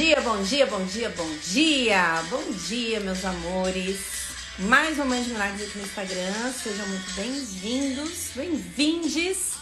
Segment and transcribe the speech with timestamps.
[0.00, 2.24] dia, bom dia, bom dia, bom dia!
[2.30, 4.00] Bom dia, meus amores!
[4.60, 6.52] Mais uma Mãe de Milagres aqui no Instagram.
[6.52, 9.56] Sejam muito bem-vindos, bem-vindes!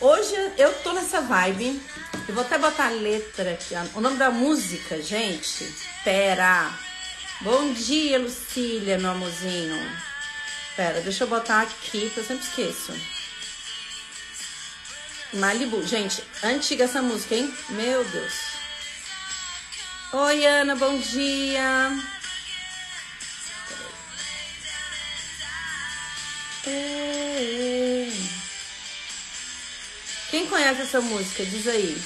[0.00, 1.82] Hoje eu tô nessa vibe.
[2.28, 3.74] Eu vou até botar a letra aqui.
[3.96, 5.68] O nome da música, gente.
[6.04, 6.72] Pera.
[7.40, 9.84] Bom dia, Lucília, meu amorzinho.
[10.76, 12.92] Pera, deixa eu botar aqui, que eu sempre esqueço.
[15.32, 15.84] Malibu.
[15.84, 17.52] Gente, antiga essa música, hein?
[17.70, 18.55] Meu Deus.
[20.18, 21.90] Oi, Ana, bom dia.
[30.30, 31.44] Quem conhece essa música?
[31.44, 32.02] Diz aí.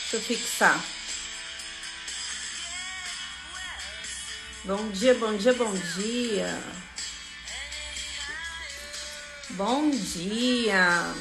[0.00, 0.84] Deixa eu fixar.
[4.64, 6.87] Bom dia, bom dia, bom dia.
[9.50, 11.14] Bom dia.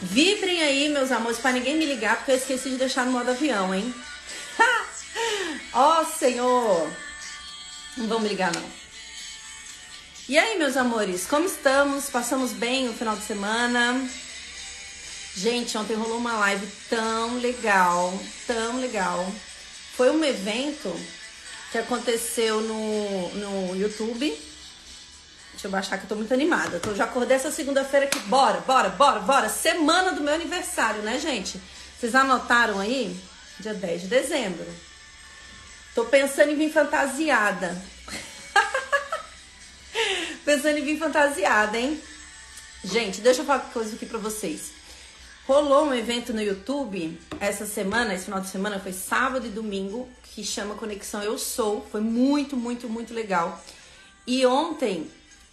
[0.00, 3.30] Vibrem aí, meus amores, para ninguém me ligar, porque eu esqueci de deixar no modo
[3.30, 3.94] avião, hein?
[5.72, 6.92] Ó, oh, Senhor!
[7.96, 8.64] Não vão me ligar, não.
[10.28, 12.10] E aí, meus amores, como estamos?
[12.10, 14.06] Passamos bem o final de semana?
[15.34, 18.12] Gente, ontem rolou uma live tão legal,
[18.46, 19.32] tão legal.
[20.02, 20.92] Foi um evento
[21.70, 24.36] que aconteceu no, no YouTube.
[25.52, 26.80] Deixa eu baixar que eu tô muito animada.
[26.84, 28.18] Eu já acordei essa segunda-feira aqui.
[28.18, 29.48] Bora, bora, bora, bora.
[29.48, 31.60] Semana do meu aniversário, né, gente?
[31.96, 33.16] Vocês anotaram aí?
[33.60, 34.66] Dia 10 de dezembro.
[35.94, 37.80] Tô pensando em vir fantasiada.
[40.44, 42.02] pensando em vir fantasiada, hein?
[42.82, 44.72] Gente, deixa eu falar uma coisa aqui pra vocês.
[45.44, 50.08] Rolou um evento no YouTube essa semana, esse final de semana, foi sábado e domingo,
[50.22, 51.84] que chama Conexão Eu Sou.
[51.90, 53.60] Foi muito, muito, muito legal.
[54.24, 55.10] E ontem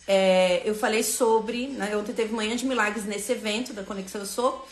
[0.08, 4.28] é, eu falei sobre, né, ontem teve Manhã de Milagres nesse evento da Conexão Eu
[4.28, 4.68] Sou,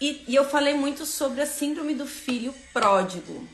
[0.00, 3.48] e, e eu falei muito sobre a síndrome do filho pródigo.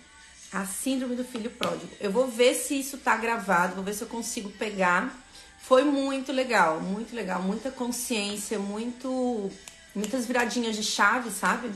[0.52, 1.90] A síndrome do filho pródigo.
[1.98, 5.18] Eu vou ver se isso tá gravado, vou ver se eu consigo pegar.
[5.62, 9.50] Foi muito legal, muito legal, muita consciência, muito
[9.94, 11.70] muitas viradinhas de chave, sabe?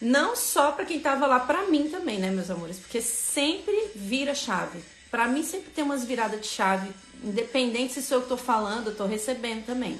[0.00, 2.78] Não só para quem tava lá, para mim também, né, meus amores?
[2.78, 4.82] Porque sempre vira chave.
[5.10, 6.90] Para mim sempre tem umas viradas de chave,
[7.22, 9.98] independente se sou eu que tô falando, eu tô recebendo também.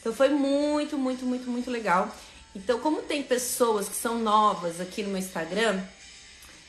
[0.00, 2.14] Então foi muito, muito, muito, muito legal.
[2.54, 5.80] Então, como tem pessoas que são novas aqui no meu Instagram,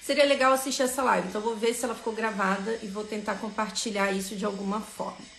[0.02, 1.28] seria legal assistir essa live.
[1.28, 4.81] Então, eu vou ver se ela ficou gravada e vou tentar compartilhar isso de alguma
[4.81, 5.39] forma.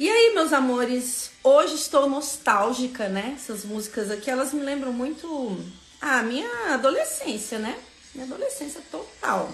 [0.00, 3.34] E aí, meus amores, hoje estou nostálgica, né?
[3.36, 5.62] Essas músicas aqui, elas me lembram muito
[6.00, 7.78] a minha adolescência, né?
[8.14, 9.52] Minha adolescência total.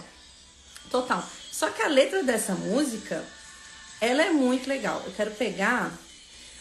[0.89, 1.29] Total.
[1.51, 3.25] Só que a letra dessa música,
[4.01, 5.03] ela é muito legal.
[5.05, 5.93] Eu quero pegar,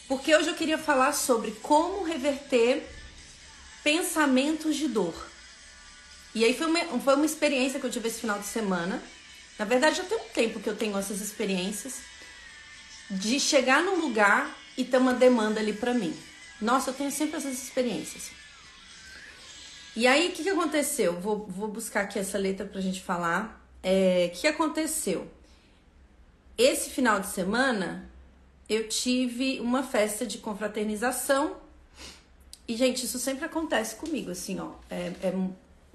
[0.07, 2.90] porque hoje eu queria falar sobre como reverter
[3.84, 5.13] pensamentos de dor.
[6.34, 9.00] E aí foi uma, foi uma experiência que eu tive esse final de semana.
[9.59, 12.15] Na verdade, já tem um tempo que eu tenho essas experiências
[13.09, 16.16] de chegar num lugar e ter uma demanda ali para mim.
[16.61, 18.31] Nossa, eu tenho sempre essas experiências.
[19.95, 21.19] E aí, o que, que aconteceu?
[21.19, 23.66] Vou, vou buscar aqui essa letra pra gente falar.
[23.81, 25.27] É, o que aconteceu?
[26.57, 28.09] Esse final de semana,
[28.67, 31.57] eu tive uma festa de confraternização.
[32.67, 34.72] E, gente, isso sempre acontece comigo, assim, ó.
[34.89, 35.33] É, é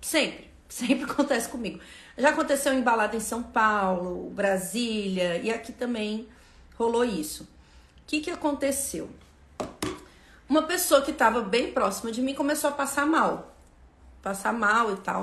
[0.01, 1.81] sempre, sempre acontece comigo.
[2.17, 6.29] Já aconteceu em balada em São Paulo, Brasília, e aqui também
[6.81, 7.43] rolou isso.
[7.43, 7.47] O
[8.07, 9.11] que, que aconteceu?
[10.49, 13.55] Uma pessoa que estava bem próxima de mim começou a passar mal.
[14.23, 15.23] Passar mal e tal.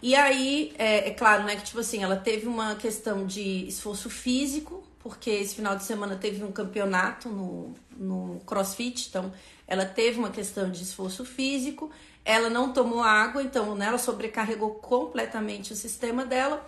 [0.00, 4.08] E aí, é, é, claro, né, que tipo assim, ela teve uma questão de esforço
[4.08, 9.32] físico, porque esse final de semana teve um campeonato no, no crossfit, então
[9.68, 11.90] ela teve uma questão de esforço físico,
[12.24, 16.66] ela não tomou água, então né, ela sobrecarregou completamente o sistema dela.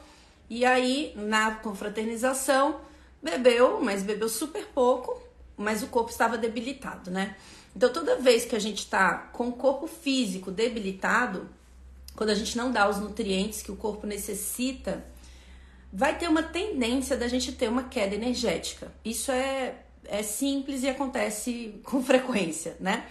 [0.48, 2.80] E aí, na confraternização,
[3.24, 5.18] Bebeu, mas bebeu super pouco,
[5.56, 7.34] mas o corpo estava debilitado, né?
[7.74, 11.48] Então, toda vez que a gente está com o corpo físico debilitado,
[12.14, 15.02] quando a gente não dá os nutrientes que o corpo necessita,
[15.90, 18.92] vai ter uma tendência da gente ter uma queda energética.
[19.02, 19.74] Isso é,
[20.04, 23.06] é simples e acontece com frequência, né?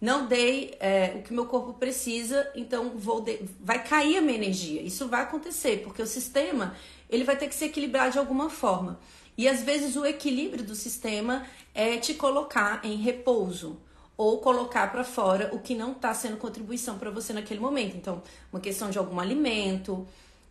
[0.00, 3.40] Não dei é, o que meu corpo precisa, então vou de...
[3.58, 4.80] vai cair a minha energia.
[4.80, 6.76] Isso vai acontecer, porque o sistema
[7.10, 9.00] ele vai ter que se equilibrar de alguma forma.
[9.36, 13.80] E às vezes o equilíbrio do sistema é te colocar em repouso
[14.16, 17.96] ou colocar para fora o que não está sendo contribuição para você naquele momento.
[17.96, 20.06] Então, uma questão de algum alimento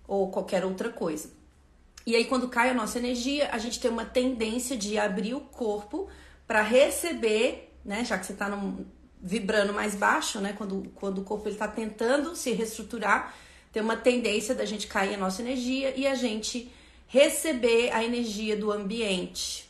[0.07, 1.31] ou qualquer outra coisa.
[2.05, 5.41] E aí, quando cai a nossa energia, a gente tem uma tendência de abrir o
[5.41, 6.07] corpo
[6.45, 8.05] para receber, né?
[8.05, 8.47] Já que você está
[9.19, 10.53] vibrando mais baixo, né?
[10.53, 13.33] Quando, quando o corpo está tentando se reestruturar,
[13.73, 16.71] tem uma tendência da gente cair a nossa energia e a gente
[17.15, 19.69] receber a energia do ambiente.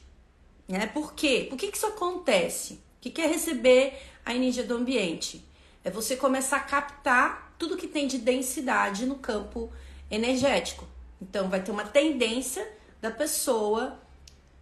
[0.68, 0.88] Né?
[0.88, 1.46] Por quê?
[1.48, 2.74] Por que, que isso acontece?
[2.74, 5.46] O que, é receber a energia do ambiente?
[5.84, 9.72] É você começar a captar tudo que tem de densidade no campo
[10.10, 10.88] energético.
[11.22, 12.68] Então, vai ter uma tendência
[13.00, 14.00] da pessoa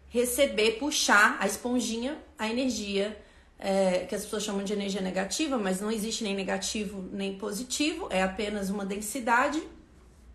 [0.10, 3.18] receber, puxar a esponjinha, a energia
[3.58, 8.10] é, que as pessoas chamam de energia negativa, mas não existe nem negativo nem positivo,
[8.10, 9.64] é apenas uma densidade.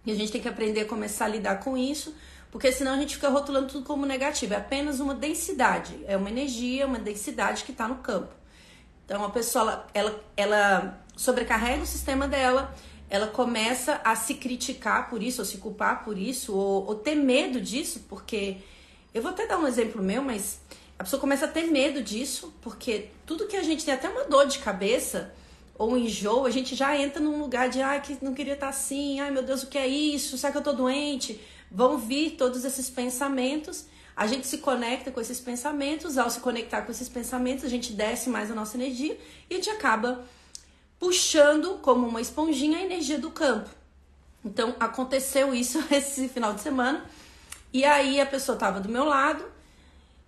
[0.07, 2.15] E a gente tem que aprender a começar a lidar com isso,
[2.51, 4.55] porque senão a gente fica rotulando tudo como negativo.
[4.55, 8.33] É apenas uma densidade, é uma energia, uma densidade que está no campo.
[9.05, 12.75] Então a pessoa ela, ela sobrecarrega o sistema dela,
[13.11, 17.15] ela começa a se criticar por isso, ou se culpar por isso, ou, ou ter
[17.15, 18.59] medo disso, porque
[19.15, 20.61] eu vou até dar um exemplo meu, mas
[20.99, 24.25] a pessoa começa a ter medo disso, porque tudo que a gente tem, até uma
[24.25, 25.33] dor de cabeça
[25.79, 28.69] ou um enjoo, a gente já entra num lugar de, ai, que não queria estar
[28.69, 30.37] assim, ai meu Deus, o que é isso?
[30.37, 31.41] Será que eu tô doente?
[31.71, 33.87] Vão vir todos esses pensamentos,
[34.17, 37.93] a gente se conecta com esses pensamentos, ao se conectar com esses pensamentos, a gente
[37.93, 39.19] desce mais a nossa energia
[39.49, 40.25] e a gente acaba
[40.99, 43.71] puxando como uma esponjinha a energia do campo.
[44.45, 47.05] Então aconteceu isso esse final de semana.
[47.73, 49.45] E aí a pessoa estava do meu lado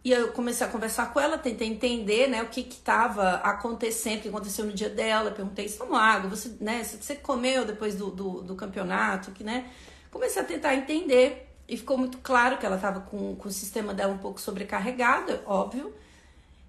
[0.03, 4.23] e eu comecei a conversar com ela, tentei entender, né, o que estava acontecendo, o
[4.23, 5.31] que aconteceu no dia dela.
[5.31, 9.71] Perguntei se tomou água, você, né, você comeu depois do, do, do, campeonato, que, né?
[10.11, 13.95] Comecei a tentar entender e ficou muito claro que ela estava com, com o sistema
[13.95, 15.95] dela um pouco sobrecarregado, óbvio.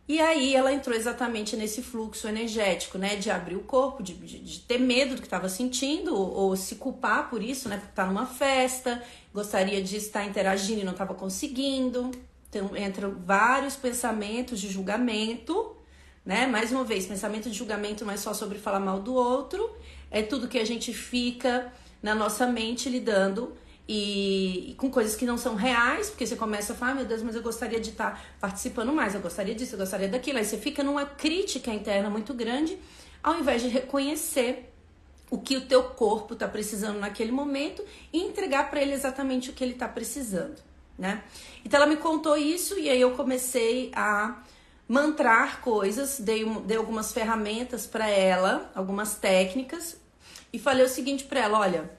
[0.08, 3.16] E aí ela entrou exatamente nesse fluxo energético, né?
[3.16, 6.56] De abrir o corpo, de, de, de ter medo do que estava sentindo, ou, ou,
[6.56, 7.78] se culpar por isso, né?
[7.78, 9.02] Porque tá numa festa,
[9.34, 12.12] gostaria de estar interagindo e não estava conseguindo.
[12.50, 15.78] Então entram vários pensamentos de julgamento,
[16.26, 16.46] né?
[16.46, 19.74] Mais uma vez, pensamento de julgamento não é só sobre falar mal do outro,
[20.12, 21.72] é tudo que a gente fica
[22.02, 23.56] na nossa mente lidando
[23.88, 27.06] e, e, com coisas que não são reais, porque você começa a falar, ah, meu
[27.06, 30.38] Deus, mas eu gostaria de estar participando mais, eu gostaria disso, eu gostaria daquilo.
[30.38, 32.78] Aí você fica numa crítica interna muito grande,
[33.22, 34.74] ao invés de reconhecer
[35.30, 39.54] o que o teu corpo está precisando naquele momento e entregar para ele exatamente o
[39.54, 40.62] que ele está precisando,
[40.98, 41.24] né?
[41.64, 44.42] Então ela me contou isso e aí eu comecei a
[44.88, 50.01] mantrar coisas, dei, dei algumas ferramentas para ela, algumas técnicas
[50.54, 51.92] e falei o seguinte para ela, olha,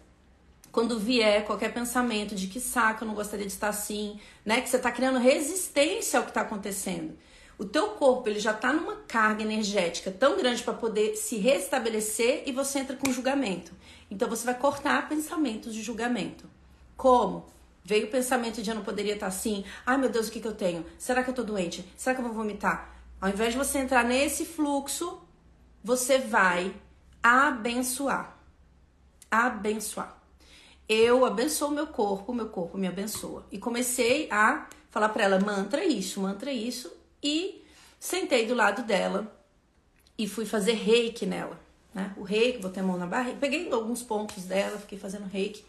[0.70, 4.60] quando vier qualquer pensamento de que saco, eu não gostaria de estar assim, né?
[4.60, 7.16] Que você está criando resistência ao que está acontecendo.
[7.58, 12.42] O teu corpo ele já está numa carga energética tão grande para poder se restabelecer
[12.46, 13.72] e você entra com julgamento.
[14.10, 16.48] Então você vai cortar pensamentos de julgamento.
[16.96, 17.46] Como?
[17.84, 19.64] Veio o pensamento de eu não poderia estar assim.
[19.84, 20.86] Ai meu Deus, o que, que eu tenho?
[20.98, 21.84] Será que eu tô doente?
[21.96, 22.94] Será que eu vou vomitar?
[23.20, 25.20] Ao invés de você entrar nesse fluxo,
[25.84, 26.74] você vai
[27.22, 28.41] abençoar.
[29.32, 30.22] Abençoar
[30.92, 33.46] eu abençoo meu corpo, meu corpo me abençoa.
[33.50, 36.92] E comecei a falar para ela mantra isso, mantra isso
[37.22, 37.64] e
[37.98, 39.32] sentei do lado dela
[40.18, 41.58] e fui fazer reiki nela,
[41.94, 42.12] né?
[42.16, 45.64] O reiki, botei a mão na barriga, peguei alguns pontos dela, fiquei fazendo reiki.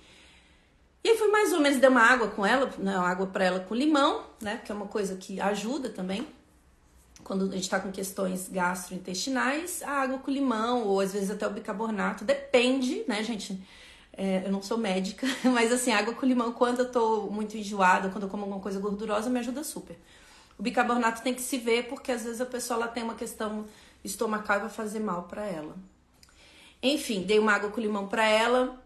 [1.04, 3.59] E aí fui mais ou menos dar uma água com ela, né, água para ela
[3.61, 4.61] com limão, né?
[4.66, 6.28] Que é uma coisa que ajuda também.
[7.23, 11.47] Quando a gente tá com questões gastrointestinais, a água com limão, ou às vezes até
[11.47, 13.61] o bicarbonato, depende, né, gente?
[14.15, 18.09] É, eu não sou médica, mas assim, água com limão, quando eu tô muito enjoada,
[18.09, 19.97] quando eu como alguma coisa gordurosa, me ajuda super.
[20.57, 23.65] O bicarbonato tem que se ver, porque às vezes a pessoa ela tem uma questão
[24.03, 25.75] estomacal e vai fazer mal para ela.
[26.81, 28.77] Enfim, dei uma água com limão para ela.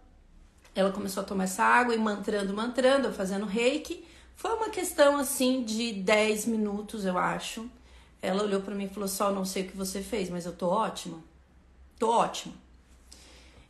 [0.75, 4.05] Ela começou a tomar essa água e mantrando, mantrando, fazendo reiki.
[4.35, 7.67] Foi uma questão assim de 10 minutos, eu acho.
[8.21, 10.53] Ela olhou para mim e falou: "Só não sei o que você fez, mas eu
[10.53, 11.23] tô ótima".
[11.99, 12.53] Tô ótima.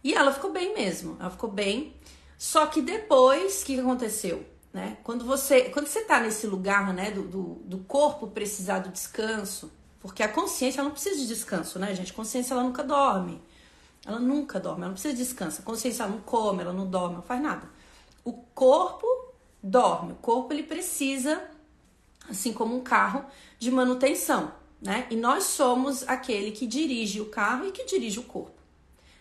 [0.04, 1.94] E ela ficou bem mesmo, ela ficou bem.
[2.38, 4.46] Só que depois, o que aconteceu?
[4.74, 4.98] Né?
[5.04, 9.72] Quando você quando você tá nesse lugar né, do, do, do, corpo precisar do descanso,
[10.00, 12.12] porque a consciência ela não precisa de descanso, né, gente?
[12.12, 13.42] A consciência ela nunca dorme.
[14.06, 15.62] Ela nunca dorme, ela não precisa de descanso.
[15.62, 17.68] A consciência ela não come, ela não dorme, não faz nada.
[18.24, 19.08] O corpo
[19.64, 21.42] dorme, o corpo ele precisa,
[22.30, 23.26] assim como um carro,
[23.60, 25.08] de manutenção, né?
[25.10, 28.58] E nós somos aquele que dirige o carro e que dirige o corpo.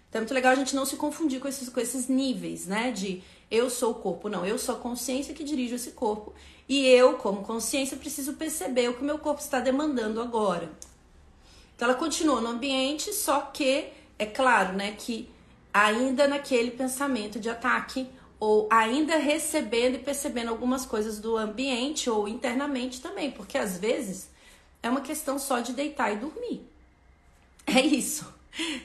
[0.09, 2.91] Então é muito legal a gente não se confundir com esses, com esses níveis, né?
[2.91, 4.29] De eu sou o corpo.
[4.29, 6.35] Não, eu sou a consciência que dirijo esse corpo.
[6.69, 10.71] E eu, como consciência, preciso perceber o que o meu corpo está demandando agora.
[11.75, 15.29] Então ela continua no ambiente, só que é claro, né, que
[15.73, 22.29] ainda naquele pensamento de ataque ou ainda recebendo e percebendo algumas coisas do ambiente ou
[22.29, 24.29] internamente também, porque às vezes
[24.83, 26.67] é uma questão só de deitar e dormir.
[27.67, 28.33] É isso.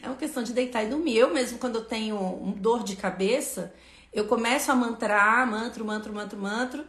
[0.02, 1.18] É uma questão de deitar e dormir.
[1.18, 3.74] Eu mesmo, quando eu tenho um dor de cabeça,
[4.12, 6.86] eu começo a mantrar, mantro, mantro, mantro, mantro,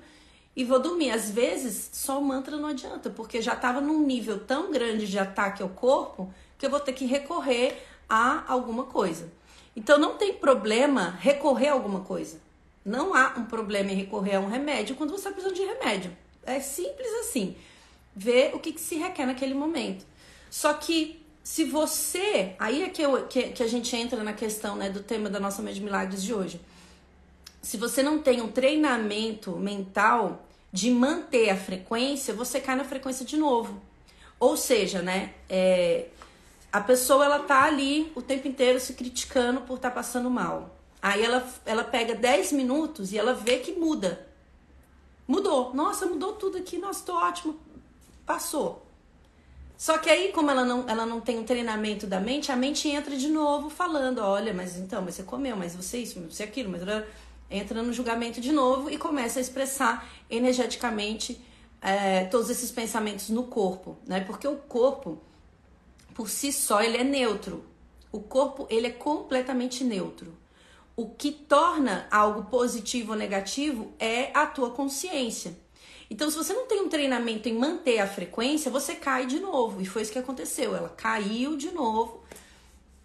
[0.57, 1.11] e vou dormir.
[1.11, 5.19] Às vezes, só o mantra não adianta, porque já estava num nível tão grande de
[5.19, 9.31] ataque ao corpo que eu vou ter que recorrer a alguma coisa.
[9.77, 12.41] Então, não tem problema recorrer a alguma coisa.
[12.85, 16.17] Não há um problema em recorrer a um remédio quando você está precisando de remédio.
[16.45, 17.57] É simples assim.
[18.15, 20.05] Ver o que, que se requer naquele momento.
[20.51, 22.55] Só que se você.
[22.59, 25.41] Aí é que, eu, que, que a gente entra na questão né, do tema da
[25.41, 26.61] nossa Média de Milagres de hoje.
[27.61, 33.25] Se você não tem um treinamento mental de manter a frequência, você cai na frequência
[33.25, 33.81] de novo.
[34.41, 35.35] Ou seja, né?
[35.49, 36.07] É,
[36.73, 40.75] a pessoa ela tá ali o tempo inteiro se criticando por estar tá passando mal.
[41.03, 44.25] Aí ela, ela pega 10 minutos e ela vê que muda.
[45.27, 45.75] Mudou.
[45.75, 46.79] Nossa, mudou tudo aqui.
[46.79, 47.59] Nossa, tô ótimo.
[48.25, 48.87] Passou.
[49.77, 52.89] Só que aí, como ela não, ela não tem um treinamento da mente, a mente
[52.89, 56.71] entra de novo falando: olha, mas então, mas você comeu, mas você isso, você aquilo,
[56.71, 56.83] mas
[57.51, 61.41] entra no julgamento de novo e começa a expressar energeticamente
[61.81, 64.21] é, todos esses pensamentos no corpo, né?
[64.21, 65.21] Porque o corpo,
[66.15, 67.65] por si só, ele é neutro.
[68.13, 70.33] O corpo, ele é completamente neutro.
[70.95, 75.57] O que torna algo positivo ou negativo é a tua consciência.
[76.11, 79.81] Então, se você não tem um treinamento em manter a frequência, você cai de novo.
[79.81, 80.77] E foi isso que aconteceu.
[80.77, 82.23] Ela caiu de novo.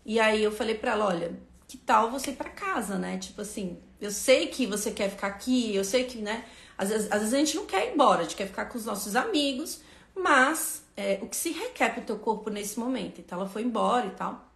[0.06, 3.18] E aí eu falei para ela, olha, que tal você ir para casa, né?
[3.18, 6.44] Tipo assim, eu sei que você quer ficar aqui, eu sei que, né?
[6.78, 8.78] Às vezes, às vezes a gente não quer ir embora, a gente quer ficar com
[8.78, 9.82] os nossos amigos,
[10.14, 13.22] mas é, o que se requer pro teu corpo nesse momento?
[13.22, 14.47] Então ela foi embora e tal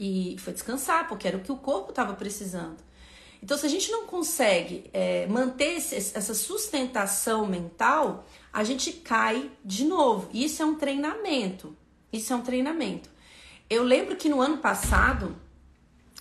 [0.00, 2.78] e foi descansar, porque era o que o corpo estava precisando.
[3.42, 9.50] Então, se a gente não consegue é, manter esse, essa sustentação mental, a gente cai
[9.62, 10.30] de novo.
[10.32, 11.76] Isso é um treinamento.
[12.10, 13.10] Isso é um treinamento.
[13.68, 15.36] Eu lembro que no ano passado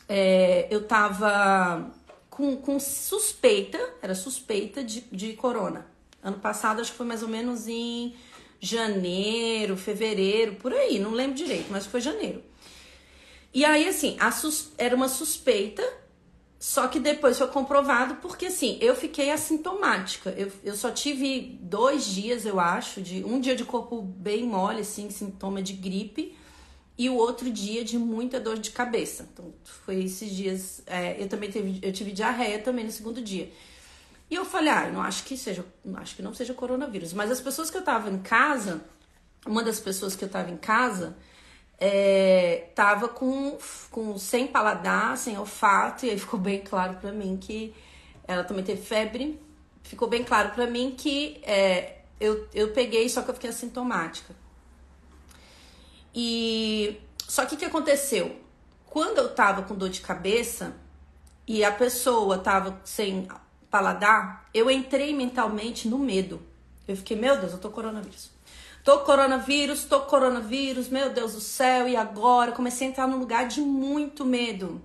[0.09, 1.89] é, eu tava
[2.29, 5.87] com, com, suspeita, era suspeita de, de corona.
[6.21, 8.13] Ano passado, acho que foi mais ou menos em
[8.59, 12.48] janeiro, fevereiro, por aí, não lembro direito, mas foi janeiro.
[13.53, 14.71] E aí, assim, sus...
[14.77, 15.83] era uma suspeita,
[16.59, 20.29] só que depois foi comprovado, porque assim, eu fiquei assintomática.
[20.31, 24.81] Eu, eu só tive dois dias, eu acho, de um dia de corpo bem mole,
[24.81, 26.35] assim, sintoma de gripe,
[26.97, 29.27] e o outro dia de muita dor de cabeça.
[29.31, 30.83] Então, foi esses dias.
[30.85, 33.49] É, eu também teve, eu tive diarreia também no segundo dia.
[34.29, 35.65] E eu falei, ah, eu não acho que seja,
[35.95, 37.13] acho que não seja coronavírus.
[37.13, 38.83] Mas as pessoas que eu tava em casa,
[39.45, 41.15] uma das pessoas que eu tava em casa,
[41.79, 43.57] é, tava com,
[43.89, 47.73] com sem paladar, sem olfato, e aí ficou bem claro para mim que
[48.27, 49.39] ela também teve febre.
[49.83, 54.35] Ficou bem claro para mim que é, eu, eu peguei, só que eu fiquei assintomática.
[56.13, 58.35] E só que o que aconteceu?
[58.85, 60.75] Quando eu tava com dor de cabeça
[61.47, 63.27] e a pessoa tava sem
[63.71, 66.41] paladar, eu entrei mentalmente no medo.
[66.87, 68.31] Eu fiquei, meu Deus, eu tô coronavírus.
[68.89, 72.51] Tô coronavírus, tô coronavírus, meu Deus do céu, e agora?
[72.51, 74.81] Comecei a entrar num lugar de muito medo.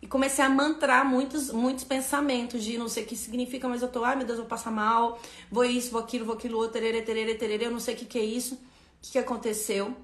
[0.00, 3.88] E comecei a mantrar muitos, muitos pensamentos de não sei o que significa, mas eu
[3.88, 5.18] tô, ai meu Deus, vou passar mal,
[5.50, 8.04] vou isso, vou aquilo, vou aquilo outro, tererê, tererê, tererê, eu não sei o que,
[8.04, 8.54] que é isso.
[8.54, 8.58] O
[9.02, 9.96] que, que aconteceu?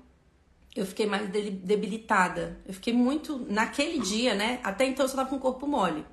[0.74, 2.58] Eu fiquei mais debilitada.
[2.66, 3.46] Eu fiquei muito.
[3.48, 4.58] Naquele dia, né?
[4.64, 6.04] Até então eu só tava com o corpo mole.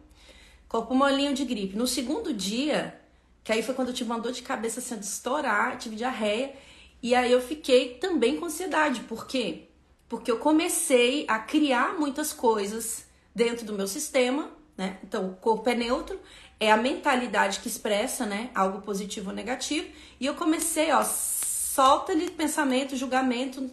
[0.68, 1.76] Corpo molinho de gripe.
[1.76, 3.02] No segundo dia,
[3.44, 6.54] que aí foi quando eu tive uma dor de cabeça sendo assim, estourar, tive diarreia.
[7.04, 9.02] E aí eu fiquei também com ansiedade.
[9.02, 9.64] Por quê?
[10.08, 13.06] Porque eu comecei a criar muitas coisas
[13.36, 15.00] dentro do meu sistema, né?
[15.04, 16.18] Então, o corpo é neutro,
[16.58, 18.50] é a mentalidade que expressa, né?
[18.56, 19.86] Algo positivo ou negativo.
[20.18, 23.70] E eu comecei, ó, solta ali pensamento, julgamento.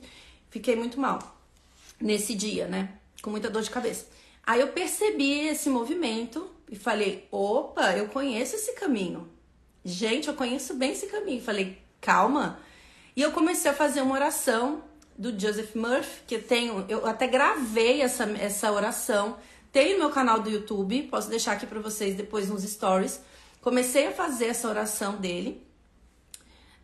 [0.50, 1.20] Fiquei muito mal
[2.00, 2.94] nesse dia, né?
[3.22, 4.08] Com muita dor de cabeça.
[4.44, 9.30] Aí eu percebi esse movimento e falei: opa, eu conheço esse caminho.
[9.84, 11.40] Gente, eu conheço bem esse caminho.
[11.40, 12.58] Falei: calma
[13.17, 14.83] e eu comecei a fazer uma oração
[15.19, 19.37] do Joseph Murphy, que eu tenho, eu até gravei essa, essa oração,
[19.71, 23.21] tem no meu canal do YouTube, posso deixar aqui para vocês depois nos stories.
[23.61, 25.62] Comecei a fazer essa oração dele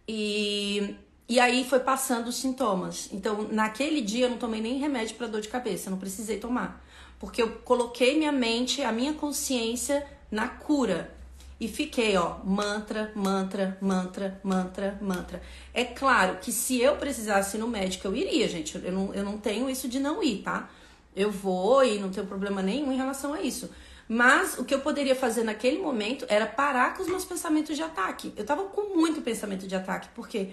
[0.06, 0.94] e,
[1.28, 3.08] e aí foi passando os sintomas.
[3.10, 6.84] Então, naquele dia eu não tomei nem remédio para dor de cabeça, não precisei tomar,
[7.18, 11.15] porque eu coloquei minha mente, a minha consciência na cura.
[11.58, 15.42] E fiquei, ó, mantra, mantra, mantra, mantra, mantra.
[15.72, 18.76] É claro que se eu precisasse ir no médico, eu iria, gente.
[18.76, 20.68] Eu não, eu não tenho isso de não ir, tá?
[21.14, 23.70] Eu vou e não tenho problema nenhum em relação a isso.
[24.06, 27.82] Mas o que eu poderia fazer naquele momento era parar com os meus pensamentos de
[27.82, 28.32] ataque.
[28.36, 30.50] Eu tava com muito pensamento de ataque, porque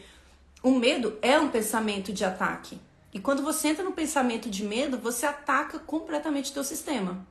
[0.64, 2.80] o medo é um pensamento de ataque.
[3.14, 7.28] E quando você entra no pensamento de medo, você ataca completamente o teu sistema.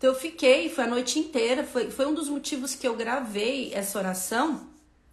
[0.00, 3.70] Então eu fiquei, foi a noite inteira, foi, foi um dos motivos que eu gravei
[3.74, 4.66] essa oração,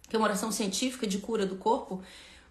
[0.08, 2.00] que é uma oração científica de cura do corpo.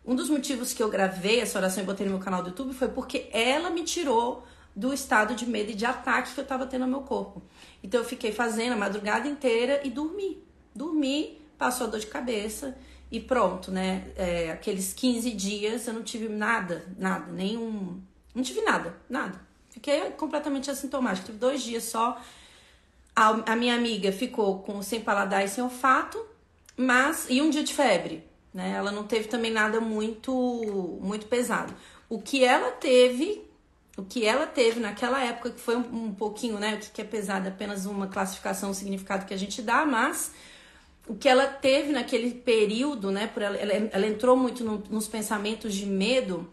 [0.06, 2.75] Um dos motivos que eu gravei essa oração e botei no meu canal do YouTube
[2.75, 6.67] foi porque ela me tirou do estado de medo e de ataque que eu tava
[6.67, 7.41] tendo no meu corpo.
[7.82, 10.38] Então eu fiquei fazendo a madrugada inteira e dormi.
[10.75, 12.77] Dormi, passou a dor de cabeça
[13.12, 14.12] e pronto, né?
[14.15, 18.00] É, aqueles 15 dias eu não tive nada, nada, nenhum.
[18.36, 19.47] Não tive nada, nada.
[19.78, 21.28] Fiquei completamente assintomática.
[21.28, 22.20] Tive dois dias só.
[23.16, 26.20] A, a minha amiga ficou com sem paladar e sem olfato,
[26.76, 27.28] mas.
[27.30, 28.72] E um dia de febre, né?
[28.72, 31.76] Ela não teve também nada muito, muito pesado.
[32.10, 33.44] O que ela teve,
[33.96, 36.74] o que ela teve naquela época, que foi um, um pouquinho, né?
[36.74, 40.32] O que é pesado, apenas uma classificação, um significado que a gente dá, mas
[41.08, 43.28] o que ela teve naquele período, né?
[43.28, 46.52] Por ela, ela, ela entrou muito no, nos pensamentos de medo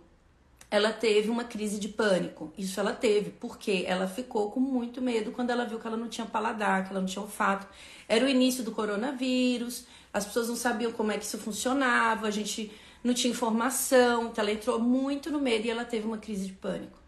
[0.71, 2.53] ela teve uma crise de pânico.
[2.59, 6.09] Isso ela teve, porque ela ficou com muito medo quando ela viu que ela não
[6.09, 7.67] tinha paladar, que ela não tinha olfato.
[8.09, 12.31] Era o início do coronavírus, as pessoas não sabiam como é que isso funcionava, a
[12.31, 16.47] gente não tinha informação, então ela entrou muito no medo e ela teve uma crise
[16.47, 16.99] de pânico.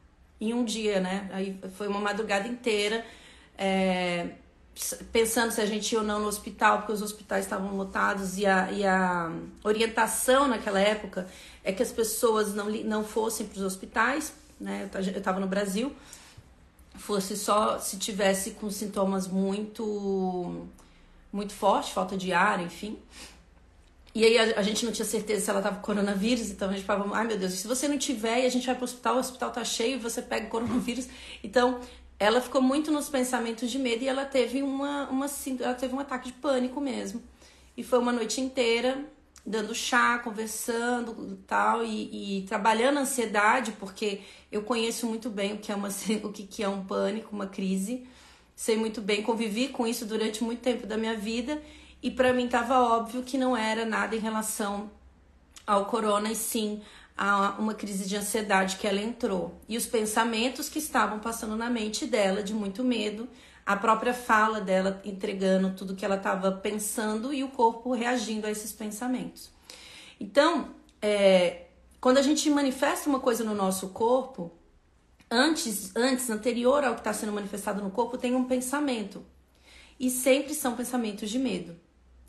[0.40, 1.28] Em um dia, né?
[1.32, 3.04] Aí foi uma madrugada inteira.
[3.56, 4.28] É,
[5.10, 8.44] pensando se a gente ia ou não no hospital, porque os hospitais estavam lotados e
[8.44, 9.32] a, e a
[9.64, 11.26] orientação naquela época
[11.66, 14.88] é que as pessoas não, não fossem para os hospitais, né?
[14.94, 15.92] Eu estava no Brasil,
[16.94, 20.68] fosse só se tivesse com sintomas muito
[21.32, 22.96] muito fortes, falta de ar, enfim.
[24.14, 26.72] E aí a, a, gente não tinha certeza se ela tava com coronavírus, então a
[26.72, 29.16] gente falava, ai meu Deus, se você não tiver e a gente vai pro hospital,
[29.16, 31.08] o hospital tá cheio você pega coronavírus.
[31.42, 31.80] Então
[32.18, 35.26] ela ficou muito nos pensamentos de medo e ela teve uma, uma
[35.60, 37.20] ela teve um ataque de pânico mesmo.
[37.76, 39.04] E foi uma noite inteira
[39.46, 45.58] dando chá, conversando tal e, e trabalhando a ansiedade, porque eu conheço muito bem o
[45.58, 45.88] que é uma
[46.24, 48.06] o que é um pânico, uma crise.
[48.54, 51.62] Sei muito bem, convivi com isso durante muito tempo da minha vida
[52.02, 54.90] e para mim estava óbvio que não era nada em relação
[55.66, 56.82] ao corona e sim
[57.16, 61.70] a uma crise de ansiedade que ela entrou e os pensamentos que estavam passando na
[61.70, 63.28] mente dela de muito medo,
[63.66, 68.50] a própria fala dela entregando tudo que ela estava pensando e o corpo reagindo a
[68.50, 69.50] esses pensamentos.
[70.20, 70.70] Então,
[71.02, 71.66] é,
[72.00, 74.52] quando a gente manifesta uma coisa no nosso corpo,
[75.28, 79.26] antes, antes, anterior ao que está sendo manifestado no corpo, tem um pensamento.
[79.98, 81.76] E sempre são pensamentos de medo.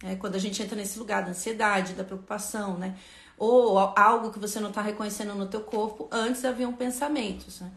[0.04, 2.98] É, quando a gente entra nesse lugar da ansiedade, da preocupação, né?
[3.38, 7.72] ou algo que você não está reconhecendo no teu corpo, antes haviam pensamentos, né?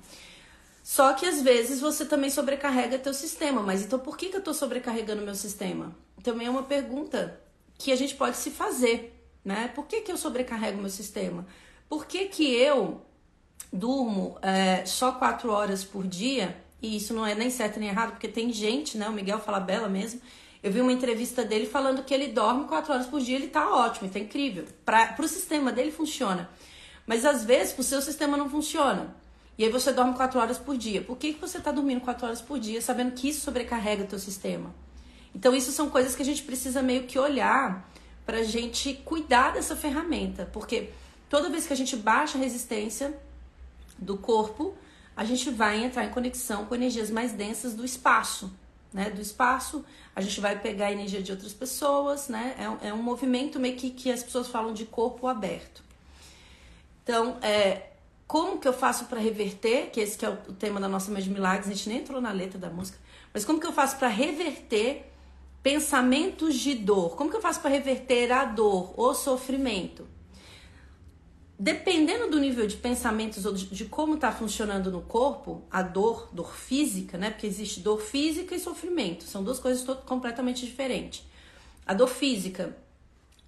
[0.90, 4.40] Só que às vezes você também sobrecarrega teu sistema, mas então por que, que eu
[4.40, 5.94] estou sobrecarregando meu sistema?
[6.20, 7.40] Também é uma pergunta
[7.78, 9.70] que a gente pode se fazer, né?
[9.72, 11.46] Por que, que eu sobrecarrego meu sistema?
[11.88, 13.02] Por que, que eu
[13.72, 16.60] durmo é, só quatro horas por dia?
[16.82, 19.08] E isso não é nem certo nem errado, porque tem gente, né?
[19.08, 20.20] O Miguel fala bela mesmo,
[20.60, 23.72] eu vi uma entrevista dele falando que ele dorme quatro horas por dia, ele tá
[23.76, 24.66] ótimo, ele tá incrível.
[24.84, 26.50] Para o sistema dele funciona.
[27.06, 29.20] Mas às vezes o seu sistema não funciona.
[29.60, 31.02] E aí você dorme quatro horas por dia.
[31.02, 34.06] Por que, que você está dormindo quatro horas por dia, sabendo que isso sobrecarrega o
[34.06, 34.74] teu sistema?
[35.34, 37.86] Então isso são coisas que a gente precisa meio que olhar
[38.24, 40.48] para a gente cuidar dessa ferramenta.
[40.50, 40.88] Porque
[41.28, 43.12] toda vez que a gente baixa a resistência
[43.98, 44.74] do corpo,
[45.14, 48.50] a gente vai entrar em conexão com energias mais densas do espaço
[48.92, 49.84] né, do espaço,
[50.16, 52.56] a gente vai pegar a energia de outras pessoas, né?
[52.58, 55.84] É, um, é um movimento meio que, que as pessoas falam de corpo aberto.
[57.04, 57.89] Então, é,
[58.30, 61.24] como que eu faço para reverter, que esse que é o, tema da nossa Mês
[61.24, 62.96] de Milagres, a gente nem entrou na letra da música,
[63.34, 65.12] mas como que eu faço para reverter
[65.64, 67.16] pensamentos de dor?
[67.16, 70.06] Como que eu faço para reverter a dor, o sofrimento?
[71.58, 76.54] dependendo do nível de pensamentos ou de, como está funcionando no corpo, a dor, dor
[76.54, 77.30] física, né?
[77.30, 81.22] Porque existe dor física e sofrimento, são duas coisas completamente diferentes.
[81.84, 82.74] A dor física,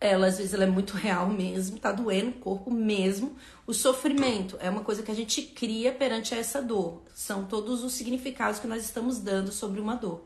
[0.02, 3.36] ela às vezes ela é muito real mesmo, tá doendo o corpo mesmo.
[3.64, 7.02] O sofrimento é uma coisa que a gente cria perante essa dor.
[7.14, 10.24] São todos os significados que nós estamos dando sobre uma dor.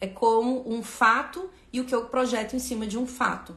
[0.00, 3.56] É como um fato e o que eu projeto em cima de um fato.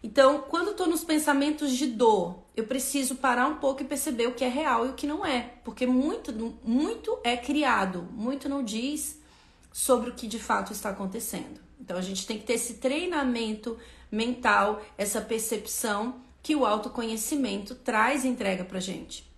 [0.00, 4.28] Então, quando eu tô nos pensamentos de dor, eu preciso parar um pouco e perceber
[4.28, 8.48] o que é real e o que não é, porque muito, muito é criado, muito
[8.48, 9.18] não diz
[9.72, 11.58] sobre o que de fato está acontecendo.
[11.80, 13.76] Então a gente tem que ter esse treinamento
[14.14, 19.30] mental, essa percepção que o autoconhecimento traz entrega pra gente.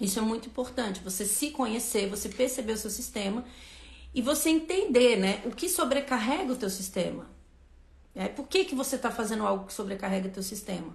[0.00, 3.44] Isso é muito importante, você se conhecer, você perceber o seu sistema
[4.14, 7.26] e você entender, né, o que sobrecarrega o teu sistema.
[8.14, 10.94] É, por que, que você está fazendo algo que sobrecarrega o teu sistema?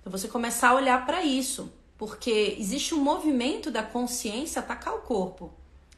[0.00, 5.00] Então você começar a olhar para isso, porque existe um movimento da consciência atacar o
[5.00, 5.52] corpo.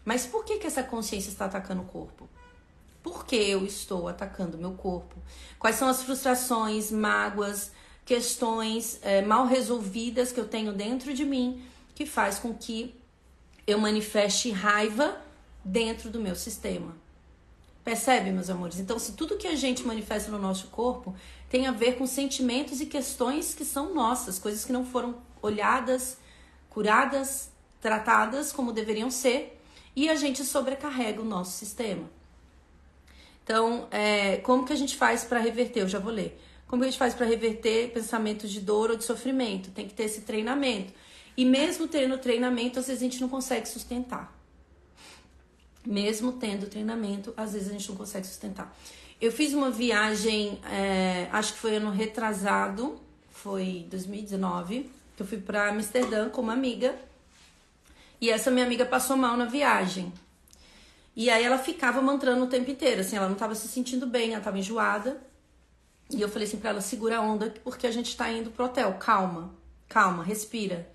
[0.04, 2.28] Mas por que, que essa consciência está atacando o corpo?
[3.02, 5.16] Por que eu estou atacando meu corpo?
[5.58, 7.72] Quais são as frustrações, mágoas,
[8.04, 11.62] questões é, mal resolvidas que eu tenho dentro de mim
[11.94, 12.94] que faz com que
[13.66, 15.20] eu manifeste raiva
[15.64, 16.96] dentro do meu sistema?
[17.84, 18.78] Percebe, meus amores?
[18.78, 21.14] Então, se tudo que a gente manifesta no nosso corpo
[21.50, 26.16] tem a ver com sentimentos e questões que são nossas, coisas que não foram olhadas,
[26.70, 29.60] curadas, tratadas como deveriam ser,
[29.96, 32.08] e a gente sobrecarrega o nosso sistema.
[33.52, 35.80] Então, é, como que a gente faz para reverter?
[35.80, 36.40] Eu já vou ler.
[36.66, 39.70] Como que a gente faz para reverter pensamentos de dor ou de sofrimento?
[39.72, 40.90] Tem que ter esse treinamento.
[41.36, 44.34] E mesmo tendo treinamento, às vezes a gente não consegue sustentar.
[45.84, 48.74] Mesmo tendo treinamento, às vezes a gente não consegue sustentar.
[49.20, 52.98] Eu fiz uma viagem, é, acho que foi ano retrasado,
[53.32, 56.94] foi 2019, que eu fui para Amsterdã com uma amiga.
[58.18, 60.10] E essa minha amiga passou mal na viagem.
[61.14, 64.30] E aí ela ficava mantrando o tempo inteiro, assim, ela não estava se sentindo bem,
[64.30, 65.20] ela estava enjoada.
[66.10, 68.64] E eu falei assim para ela, segura a onda, porque a gente tá indo pro
[68.64, 69.54] hotel, calma,
[69.88, 70.90] calma, respira.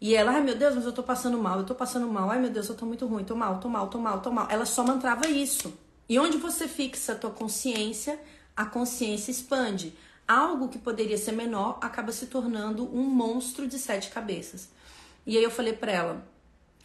[0.00, 2.40] E ela, ai meu Deus, mas eu tô passando mal, eu tô passando mal, ai
[2.40, 4.48] meu Deus, eu tô muito ruim, tô mal, tô mal, tô mal, tô mal.
[4.50, 5.72] Ela só mantrava isso.
[6.08, 8.18] E onde você fixa a tua consciência,
[8.56, 9.96] a consciência expande.
[10.26, 14.68] Algo que poderia ser menor acaba se tornando um monstro de sete cabeças.
[15.24, 16.26] E aí eu falei para ela,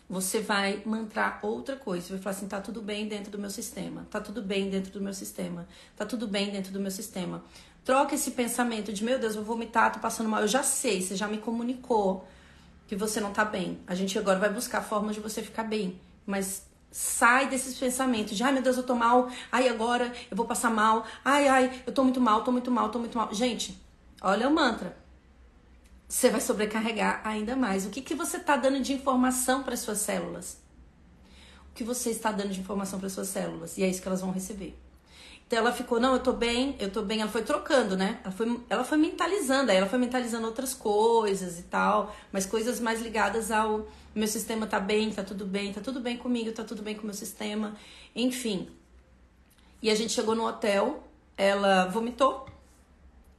[0.10, 2.08] você vai mantrar outra coisa.
[2.08, 4.92] Você vai falar assim: tá tudo bem dentro do meu sistema, tá tudo bem dentro
[4.92, 7.44] do meu sistema, tá tudo bem dentro do meu sistema.
[7.84, 10.42] Troca esse pensamento de: meu Deus, eu vou vomitar, tô passando mal.
[10.42, 12.28] Eu já sei, você já me comunicou
[12.88, 13.80] que você não tá bem.
[13.86, 16.00] A gente agora vai buscar formas de você ficar bem.
[16.26, 20.46] Mas sai desses pensamentos de: ai meu Deus, eu tô mal, ai agora eu vou
[20.46, 23.34] passar mal, ai ai, eu tô muito mal, tô muito mal, tô muito mal.
[23.34, 23.78] Gente,
[24.22, 25.07] olha o mantra
[26.08, 27.86] você vai sobrecarregar ainda mais.
[27.86, 30.58] O que, que você está dando de informação para as suas células?
[31.72, 33.78] O que você está dando de informação para as suas células?
[33.78, 34.78] E é isso que elas vão receber.
[35.46, 37.22] Então ela ficou, não, eu tô bem, eu tô bem.
[37.22, 38.20] Ela foi trocando, né?
[38.24, 42.80] Ela foi, ela foi mentalizando, aí ela foi mentalizando outras coisas e tal, mas coisas
[42.80, 46.64] mais ligadas ao meu sistema tá bem, tá tudo bem, tá tudo bem comigo, tá
[46.64, 47.76] tudo bem com o meu sistema,
[48.16, 48.70] enfim.
[49.82, 51.04] E a gente chegou no hotel,
[51.38, 52.46] ela vomitou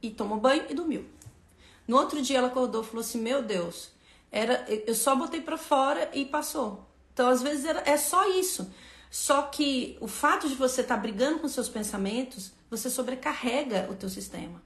[0.01, 1.05] e tomou banho e dormiu.
[1.89, 3.89] No outro dia ela acordou e falou assim: Meu Deus,
[4.31, 6.87] era, eu só botei para fora e passou.
[7.11, 8.71] Então, às vezes, era, é só isso.
[9.09, 13.95] Só que o fato de você estar tá brigando com seus pensamentos, você sobrecarrega o
[13.95, 14.61] teu sistema.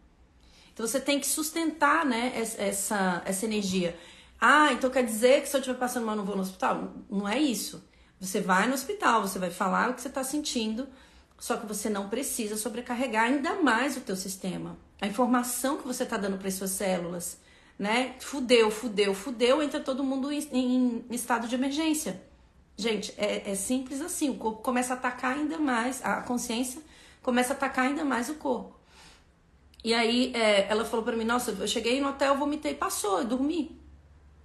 [0.74, 3.98] Então você tem que sustentar, né, essa, essa energia.
[4.42, 6.92] Ah, então quer dizer que se eu estiver passando mal não vou no hospital?
[7.10, 7.82] Não é isso.
[8.20, 10.90] Você vai no hospital, você vai falar o que você está sentindo,
[11.44, 14.78] só que você não precisa sobrecarregar ainda mais o teu sistema.
[15.02, 17.38] A informação que você está dando para as suas células,
[17.78, 18.16] né?
[18.22, 22.24] Fudeu, fudeu, fudeu, entra todo mundo em, em estado de emergência.
[22.78, 24.30] Gente, é, é, simples assim.
[24.30, 26.82] O corpo começa a atacar ainda mais, a consciência
[27.22, 28.80] começa a atacar ainda mais o corpo.
[29.84, 33.26] E aí é, ela falou para mim: Nossa, eu cheguei no hotel, vomitei, passou, eu
[33.26, 33.78] dormi.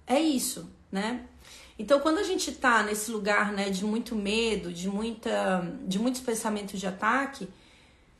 [0.05, 1.25] É isso, né?
[1.79, 6.19] Então, quando a gente tá nesse lugar, né, de muito medo, de muita, de muitos
[6.19, 7.47] pensamentos de ataque,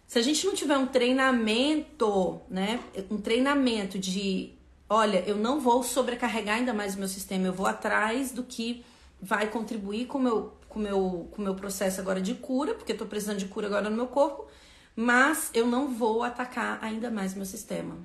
[0.08, 2.80] se a gente não tiver um treinamento, né,
[3.12, 4.54] um treinamento de,
[4.90, 8.86] olha, eu não vou sobrecarregar ainda mais o meu sistema, eu vou atrás do que
[9.22, 12.98] vai contribuir com o meu, com meu, com meu processo agora de cura, porque eu
[12.98, 14.48] tô precisando de cura agora no meu corpo,
[14.96, 17.98] mas eu não vou atacar ainda mais o meu sistema.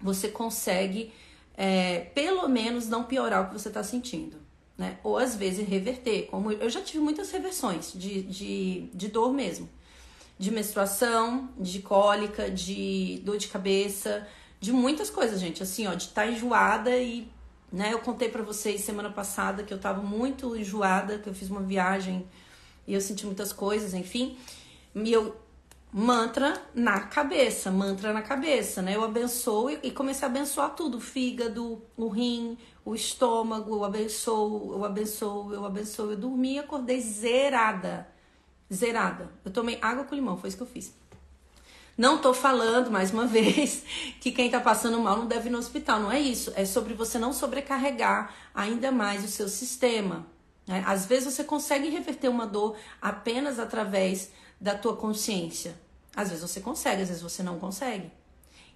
[0.00, 1.12] Você consegue,
[1.56, 4.43] é, pelo menos, não piorar o que você está sentindo
[4.76, 4.98] né?
[5.02, 9.68] Ou às vezes reverter, como eu já tive muitas reversões de, de, de dor mesmo.
[10.38, 14.26] De menstruação, de cólica, de dor de cabeça,
[14.60, 15.62] de muitas coisas, gente.
[15.62, 17.28] Assim, ó, de estar tá enjoada e,
[17.72, 17.92] né?
[17.92, 21.62] Eu contei para vocês semana passada que eu tava muito enjoada, que eu fiz uma
[21.62, 22.26] viagem
[22.86, 24.36] e eu senti muitas coisas, enfim.
[24.94, 25.36] E eu
[25.96, 28.96] mantra na cabeça, mantra na cabeça, né?
[28.96, 34.72] Eu abençoo e comecei a abençoar tudo, o fígado, o rim, o estômago, eu abençoo,
[34.72, 36.10] eu abençoo, eu abençoo.
[36.10, 38.08] Eu dormi e acordei zerada.
[38.72, 39.30] Zerada.
[39.44, 40.92] Eu tomei água com limão, foi isso que eu fiz.
[41.96, 43.84] Não tô falando, mais uma vez,
[44.20, 46.00] que quem tá passando mal não deve ir no hospital.
[46.00, 46.52] Não é isso.
[46.56, 50.26] É sobre você não sobrecarregar ainda mais o seu sistema.
[50.66, 50.82] Né?
[50.88, 55.83] Às vezes você consegue reverter uma dor apenas através da tua consciência
[56.16, 58.10] Às vezes você consegue, às vezes você não consegue.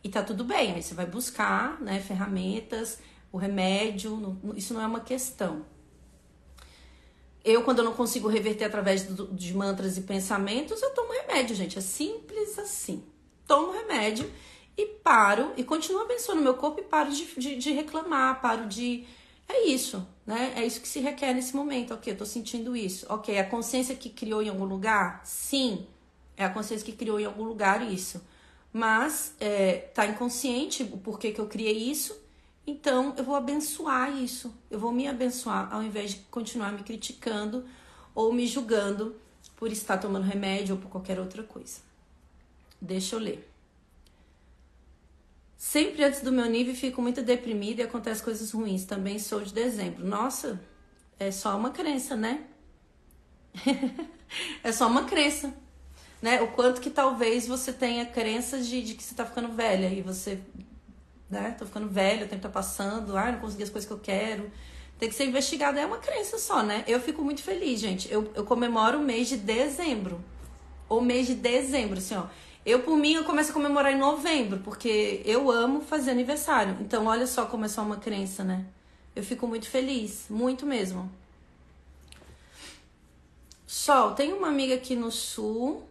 [0.02, 2.98] E tá tudo bem, aí você vai buscar, né, ferramentas,
[3.32, 5.64] o remédio, isso não é uma questão.
[7.44, 11.54] Eu, quando eu não consigo reverter através do, de mantras e pensamentos, eu tomo remédio,
[11.54, 11.78] gente.
[11.78, 13.04] É simples assim.
[13.46, 14.30] Tomo remédio
[14.76, 19.06] e paro e continuo abençoando meu corpo e paro de, de, de, reclamar, paro de.
[19.48, 20.52] É isso, né?
[20.56, 21.94] É isso que se requer nesse momento.
[21.94, 23.06] Ok, eu tô sentindo isso.
[23.08, 25.22] Ok, a consciência que criou em algum lugar?
[25.24, 25.86] Sim,
[26.38, 28.22] é a consciência que criou em algum lugar isso.
[28.72, 32.18] Mas é, tá inconsciente o porquê que eu criei isso
[32.68, 37.64] então eu vou abençoar isso, eu vou me abençoar ao invés de continuar me criticando
[38.14, 39.16] ou me julgando
[39.56, 41.80] por estar tomando remédio ou por qualquer outra coisa.
[42.78, 43.50] Deixa eu ler.
[45.56, 48.84] Sempre antes do meu nível fico muito deprimida e acontecem coisas ruins.
[48.84, 50.06] Também sou de dezembro.
[50.06, 50.60] Nossa,
[51.18, 52.48] é só uma crença, né?
[54.62, 55.54] é só uma crença.
[56.20, 56.42] Né?
[56.42, 60.02] O quanto que talvez você tenha crenças de, de que você tá ficando velha e
[60.02, 60.40] você
[61.30, 61.54] né?
[61.58, 64.50] Tô ficando velho, o tempo tá passando, ah, não consegui as coisas que eu quero.
[64.98, 66.84] Tem que ser investigado, é uma crença só, né?
[66.86, 68.10] Eu fico muito feliz, gente.
[68.10, 70.20] Eu, eu comemoro o mês de dezembro.
[70.88, 72.24] O mês de dezembro, assim, ó.
[72.66, 76.76] Eu, por mim, eu começo a comemorar em novembro, porque eu amo fazer aniversário.
[76.80, 78.64] Então, olha só como é só uma crença, né?
[79.14, 81.10] Eu fico muito feliz, muito mesmo.
[83.66, 85.87] Sol, tem uma amiga aqui no sul,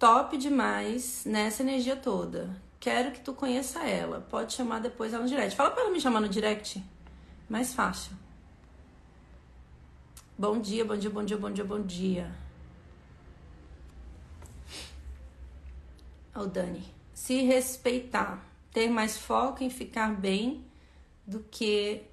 [0.00, 2.56] top demais nessa energia toda.
[2.80, 4.22] Quero que tu conheça ela.
[4.22, 5.54] Pode chamar depois ela no direct.
[5.54, 6.82] Fala para ela me chamar no direct.
[7.48, 8.12] Mais fácil.
[10.38, 12.34] Bom dia, bom dia, bom dia, bom dia, bom dia.
[16.34, 16.82] Ô, oh, Dani.
[17.12, 18.42] Se respeitar.
[18.72, 20.64] Ter mais foco em ficar bem
[21.26, 22.04] do que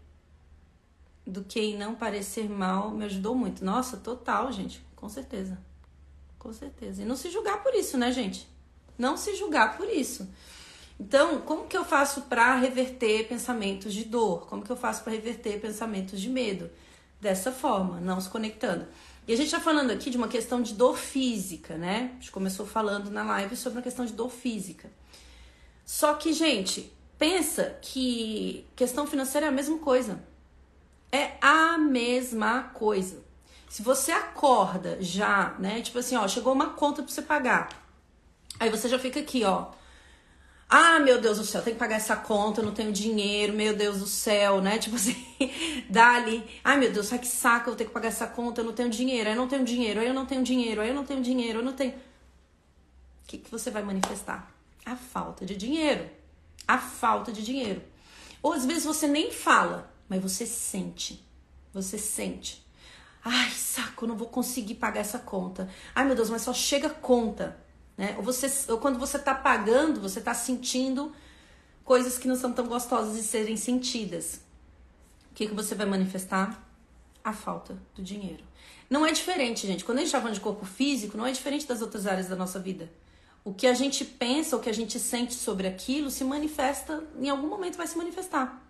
[1.25, 3.63] do que em não parecer mal me ajudou muito.
[3.63, 4.85] Nossa, total, gente.
[4.95, 5.57] Com certeza.
[6.47, 7.01] Com certeza.
[7.01, 8.47] E não se julgar por isso, né, gente?
[8.97, 10.25] Não se julgar por isso.
[10.97, 14.47] Então, como que eu faço para reverter pensamentos de dor?
[14.47, 16.69] Como que eu faço para reverter pensamentos de medo?
[17.19, 18.87] Dessa forma, não se conectando.
[19.27, 22.11] E a gente está falando aqui de uma questão de dor física, né?
[22.11, 24.89] A gente começou falando na live sobre uma questão de dor física.
[25.85, 30.23] Só que, gente, pensa que questão financeira é a mesma coisa.
[31.11, 33.26] É a mesma coisa.
[33.69, 35.81] Se você acorda já, né?
[35.81, 37.69] Tipo assim, ó, chegou uma conta para você pagar.
[38.59, 39.71] Aí você já fica aqui, ó
[40.69, 43.73] ah, meu Deus do céu, tem que pagar essa conta, eu não tenho dinheiro, meu
[43.73, 44.77] Deus do céu, né?
[44.79, 45.15] Tipo assim,
[45.89, 46.43] dali.
[46.61, 48.89] Ai, meu Deus, ai que saco, eu ter que pagar essa conta, eu não tenho
[48.89, 51.21] dinheiro, aí eu não tenho dinheiro, aí eu não tenho dinheiro, aí eu não tenho
[51.21, 51.93] dinheiro, eu não tenho.
[51.93, 54.51] O que, que você vai manifestar?
[54.85, 56.09] A falta de dinheiro.
[56.67, 57.81] A falta de dinheiro.
[58.43, 61.25] Ou às vezes você nem fala, mas você sente.
[61.73, 62.65] Você sente.
[63.29, 65.69] Ai, saco, eu não vou conseguir pagar essa conta.
[65.93, 67.57] Ai, meu Deus, mas só chega conta.
[67.97, 68.15] Né?
[68.17, 71.11] Ou, você, ou quando você está pagando, você está sentindo
[71.83, 74.39] coisas que não são tão gostosas de serem sentidas.
[75.29, 76.63] O que, que você vai manifestar?
[77.21, 78.45] A falta do dinheiro.
[78.89, 79.83] Não é diferente, gente.
[79.83, 82.35] Quando a gente está falando de corpo físico, não é diferente das outras áreas da
[82.37, 82.89] nossa vida.
[83.43, 87.29] O que a gente pensa, o que a gente sente sobre aquilo se manifesta, em
[87.29, 88.65] algum momento vai se manifestar.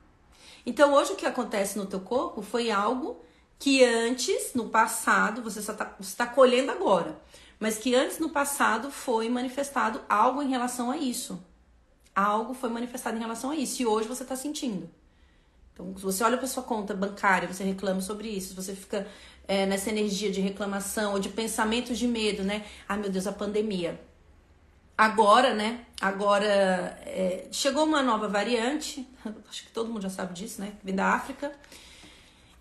[0.65, 3.21] Então, hoje o que acontece no teu corpo foi algo
[3.59, 7.17] que antes, no passado, você está tá colhendo agora
[7.59, 11.41] mas que antes no passado foi manifestado algo em relação a isso.
[12.15, 14.89] Algo foi manifestado em relação a isso e hoje você está sentindo.
[15.73, 19.07] Então, se você olha para sua conta bancária, você reclama sobre isso, você fica
[19.47, 22.65] é, nessa energia de reclamação ou de pensamentos de medo, né?
[22.89, 23.99] Ai meu Deus, a pandemia.
[24.97, 25.85] Agora, né?
[26.01, 29.07] Agora é, chegou uma nova variante,
[29.47, 30.73] acho que todo mundo já sabe disso, né?
[30.83, 31.51] Vem da África.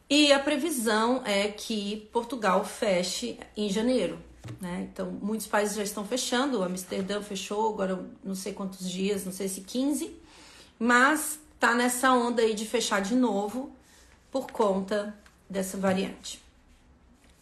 [0.09, 4.19] E a previsão é que Portugal feche em janeiro.
[4.61, 4.89] Né?
[4.93, 6.63] Então, muitos países já estão fechando.
[6.63, 10.15] Amsterdã fechou agora não sei quantos dias, não sei se 15,
[10.79, 13.73] mas tá nessa onda aí de fechar de novo
[14.31, 15.17] por conta
[15.51, 16.41] dessa variante.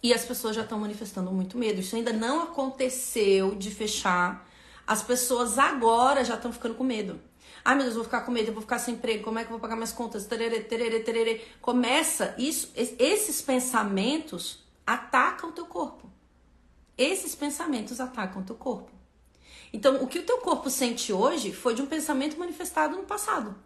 [0.03, 1.81] E as pessoas já estão manifestando muito medo.
[1.81, 4.47] Isso ainda não aconteceu de fechar.
[4.87, 7.19] As pessoas agora já estão ficando com medo.
[7.65, 9.53] Ai meu Deus, vou ficar com medo, vou ficar sem emprego, como é que eu
[9.53, 10.27] vou pagar minhas contas?
[10.27, 11.43] Tererê, tererê, tererê.
[11.63, 16.11] Começa isso, esses pensamentos atacam o teu corpo.
[16.97, 18.93] Esses pensamentos atacam o teu corpo.
[19.73, 23.57] Então, o que o teu corpo sente hoje foi de um pensamento manifestado no passado.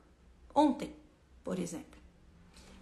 [0.54, 0.94] Ontem,
[1.42, 1.98] por exemplo.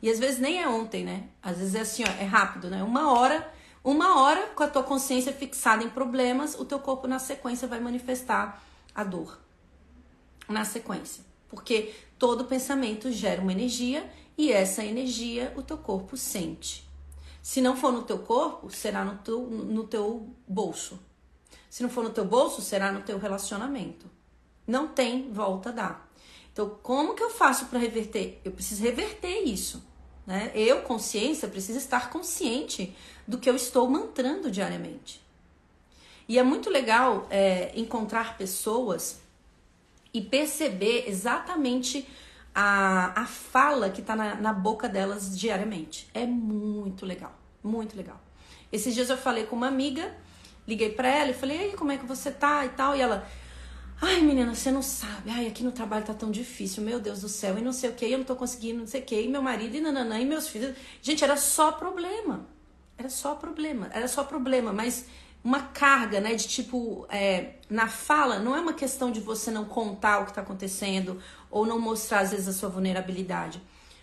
[0.02, 1.29] E às vezes nem é ontem, né?
[1.42, 2.83] Às vezes é assim, ó, é rápido, né?
[2.85, 3.50] Uma hora,
[3.83, 7.81] uma hora com a tua consciência fixada em problemas, o teu corpo na sequência vai
[7.81, 8.62] manifestar
[8.94, 9.45] a dor.
[10.48, 11.24] Na sequência.
[11.48, 16.87] Porque todo pensamento gera uma energia e essa energia o teu corpo sente.
[17.42, 20.98] Se não for no teu corpo, será no teu, no teu bolso.
[21.70, 24.11] Se não for no teu bolso, será no teu relacionamento.
[24.66, 26.12] Não tem volta a dar.
[26.52, 28.40] Então, como que eu faço para reverter?
[28.44, 29.85] Eu preciso reverter isso.
[30.26, 30.50] Né?
[30.54, 32.96] Eu, consciência, preciso estar consciente
[33.28, 35.24] do que eu estou mantrando diariamente.
[36.28, 39.20] E é muito legal é, encontrar pessoas
[40.16, 42.09] e perceber exatamente
[42.55, 46.09] a, a fala que está na, na boca delas diariamente.
[46.14, 48.18] É muito legal, muito legal.
[48.72, 50.14] Esses dias eu falei com uma amiga,
[50.66, 52.96] liguei para ela e falei, aí, como é que você tá e tal?
[52.96, 53.29] E ela,
[54.00, 57.29] ai menina, você não sabe, ai, aqui no trabalho tá tão difícil, meu Deus do
[57.29, 59.29] céu, e não sei o que, eu não tô conseguindo, não sei o que, e
[59.29, 60.74] meu marido, e nananã, e meus filhos.
[61.02, 62.46] Gente, era só problema.
[62.98, 65.05] Era só problema, era só problema, mas
[65.46, 69.64] uma carga, né, de tipo, é, na fala, não é uma questão de você não
[69.64, 73.62] contar o que está acontecendo ou não mostrar, às vezes, a sua vulnerabilidade.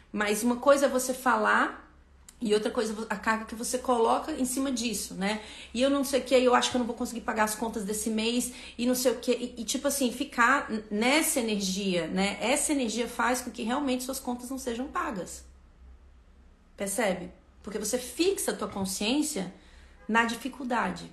[0.10, 1.94] Mas uma coisa é você falar
[2.40, 5.42] e outra coisa, a carga que você coloca em cima disso, né?
[5.74, 7.56] E eu não sei o que, eu acho que eu não vou conseguir pagar as
[7.56, 9.34] contas desse mês e não sei o que.
[9.34, 12.38] E, e, tipo assim, ficar nessa energia, né?
[12.40, 15.44] Essa energia faz com que realmente suas contas não sejam pagas.
[16.78, 17.34] Percebe?
[17.62, 19.54] Porque você fixa a tua consciência
[20.08, 21.12] na dificuldade.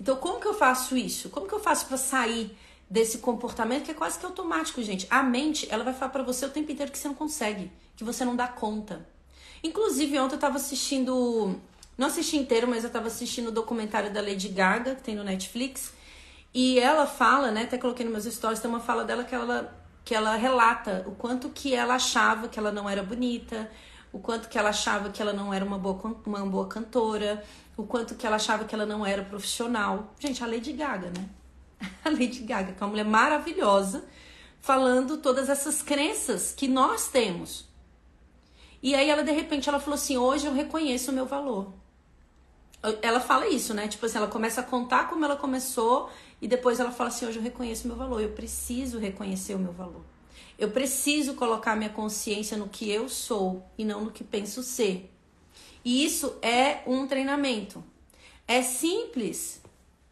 [0.00, 1.28] Então, como que eu faço isso?
[1.28, 2.56] Como que eu faço para sair
[2.88, 5.06] desse comportamento que é quase que automático, gente?
[5.10, 8.04] A mente, ela vai falar para você o tempo inteiro que você não consegue, que
[8.04, 9.06] você não dá conta.
[9.62, 11.58] Inclusive, ontem eu tava assistindo,
[11.96, 15.24] não assisti inteiro, mas eu tava assistindo o documentário da Lady Gaga, que tem no
[15.24, 15.92] Netflix,
[16.52, 19.80] e ela fala, né, até coloquei nos meus stories, tem uma fala dela que ela
[20.04, 23.70] que ela relata o quanto que ela achava que ela não era bonita,
[24.12, 27.42] o quanto que ela achava que ela não era uma boa, uma boa cantora,
[27.76, 30.14] o quanto que ela achava que ela não era profissional.
[30.18, 31.28] Gente, a Lady Gaga, né?
[32.04, 34.04] A Lady Gaga, que é uma mulher maravilhosa,
[34.60, 37.68] falando todas essas crenças que nós temos.
[38.82, 41.72] E aí ela, de repente, ela falou assim, hoje eu reconheço o meu valor.
[43.00, 43.88] Ela fala isso, né?
[43.88, 46.10] Tipo assim, ela começa a contar como ela começou
[46.40, 48.20] e depois ela fala assim, hoje eu reconheço o meu valor.
[48.20, 50.02] Eu preciso reconhecer o meu valor.
[50.58, 55.13] Eu preciso colocar minha consciência no que eu sou e não no que penso ser.
[55.84, 57.84] E isso é um treinamento.
[58.46, 59.60] É simples?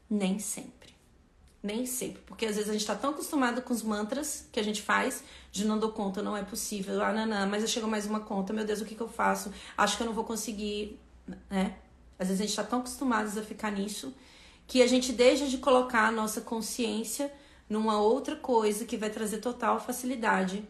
[0.08, 0.94] Nem sempre.
[1.62, 2.20] Nem sempre.
[2.26, 5.22] Porque às vezes a gente está tão acostumado com os mantras que a gente faz,
[5.50, 8.20] de não dou conta, não é possível, ah, não, não, mas eu chego mais uma
[8.20, 9.52] conta, meu Deus, o que, que eu faço?
[9.76, 10.98] Acho que eu não vou conseguir,
[11.48, 11.76] né?
[12.18, 14.14] Às vezes a gente está tão acostumados a ficar nisso
[14.66, 17.32] que a gente deixa de colocar a nossa consciência
[17.68, 20.64] numa outra coisa que vai trazer total facilidade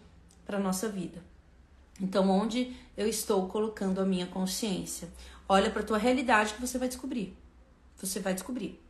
[0.44, 1.22] para nossa vida.
[2.00, 5.09] Então, onde eu estou colocando a minha consciência?
[5.48, 7.37] Olha para a tua realidade que você vai descobrir.
[7.96, 8.81] Você vai descobrir.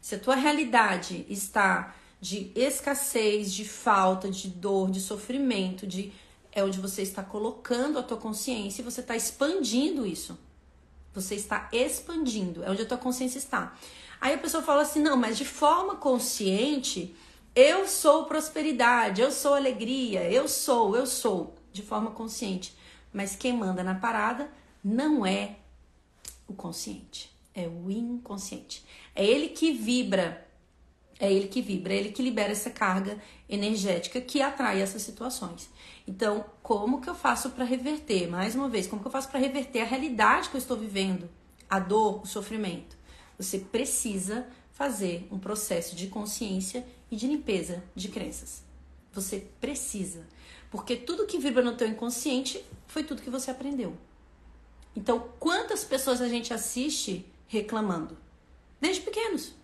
[0.00, 6.12] Se a tua realidade está de escassez, de falta, de dor, de sofrimento, de
[6.52, 10.38] é onde você está colocando a tua consciência e você está expandindo isso.
[11.14, 13.76] Você está expandindo, é onde a tua consciência está.
[14.20, 17.14] Aí a pessoa fala assim: "Não, mas de forma consciente,
[17.54, 22.76] eu sou prosperidade, eu sou alegria, eu sou, eu sou" de forma consciente.
[23.12, 24.50] Mas quem manda na parada
[24.82, 25.56] não é
[26.46, 28.84] o consciente, é o inconsciente.
[29.14, 30.46] É ele que vibra,
[31.18, 33.18] é ele que vibra, é ele que libera essa carga
[33.48, 35.68] energética que atrai essas situações.
[36.06, 38.28] Então, como que eu faço para reverter?
[38.28, 41.28] Mais uma vez, como que eu faço para reverter a realidade que eu estou vivendo?
[41.68, 42.96] A dor, o sofrimento.
[43.36, 48.62] Você precisa fazer um processo de consciência e de limpeza de crenças.
[49.12, 50.26] Você precisa.
[50.70, 53.96] Porque tudo que vibra no teu inconsciente foi tudo que você aprendeu.
[54.96, 58.18] Então, quantas pessoas a gente assiste reclamando?
[58.80, 59.54] Desde pequenos.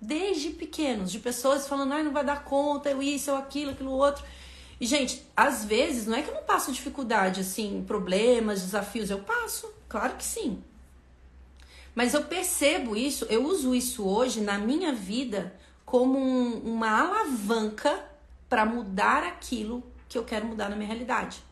[0.00, 3.90] Desde pequenos, de pessoas falando, ai, não vai dar conta, eu isso, eu aquilo, aquilo
[3.90, 4.24] outro.
[4.80, 9.18] E, gente, às vezes, não é que eu não passo dificuldade, assim, problemas, desafios, eu
[9.18, 10.62] passo, claro que sim.
[11.96, 15.52] Mas eu percebo isso, eu uso isso hoje na minha vida
[15.84, 18.04] como um, uma alavanca
[18.48, 21.42] para mudar aquilo que eu quero mudar na minha realidade.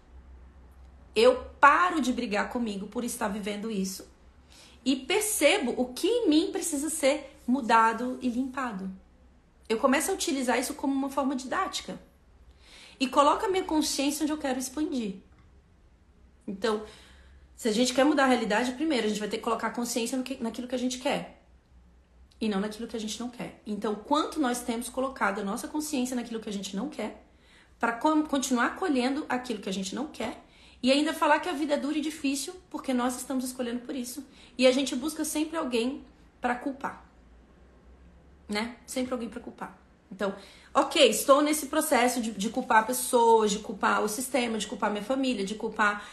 [1.16, 4.06] Eu paro de brigar comigo por estar vivendo isso
[4.84, 8.90] e percebo o que em mim precisa ser mudado e limpado.
[9.66, 11.98] Eu começo a utilizar isso como uma forma didática
[13.00, 15.16] e coloco a minha consciência onde eu quero expandir.
[16.46, 16.84] Então,
[17.56, 19.70] se a gente quer mudar a realidade, primeiro a gente vai ter que colocar a
[19.70, 21.42] consciência que, naquilo que a gente quer
[22.38, 23.62] e não naquilo que a gente não quer.
[23.66, 27.24] Então, quanto nós temos colocado a nossa consciência naquilo que a gente não quer,
[27.78, 30.45] para continuar colhendo aquilo que a gente não quer
[30.86, 33.92] e ainda falar que a vida é dura e difícil porque nós estamos escolhendo por
[33.92, 34.24] isso.
[34.56, 36.04] E a gente busca sempre alguém
[36.40, 37.04] para culpar.
[38.48, 38.76] Né?
[38.86, 39.76] Sempre alguém para culpar.
[40.12, 40.32] Então,
[40.72, 45.02] ok, estou nesse processo de, de culpar pessoas, de culpar o sistema, de culpar minha
[45.02, 46.08] família, de culpar.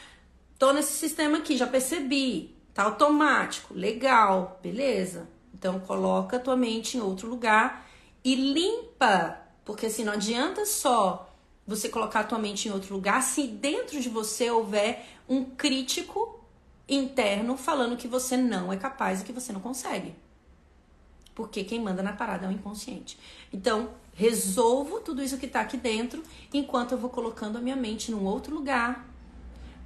[0.58, 2.58] Tô nesse sistema aqui, já percebi.
[2.74, 5.30] Tá automático, legal, beleza.
[5.54, 7.88] Então coloca a tua mente em outro lugar
[8.24, 11.32] e limpa, porque assim não adianta só
[11.66, 16.40] você colocar a tua mente em outro lugar se dentro de você houver um crítico
[16.88, 20.14] interno falando que você não é capaz e que você não consegue.
[21.34, 23.18] Porque quem manda na parada é o inconsciente.
[23.52, 26.22] Então, resolvo tudo isso que está aqui dentro
[26.54, 29.08] enquanto eu vou colocando a minha mente num outro lugar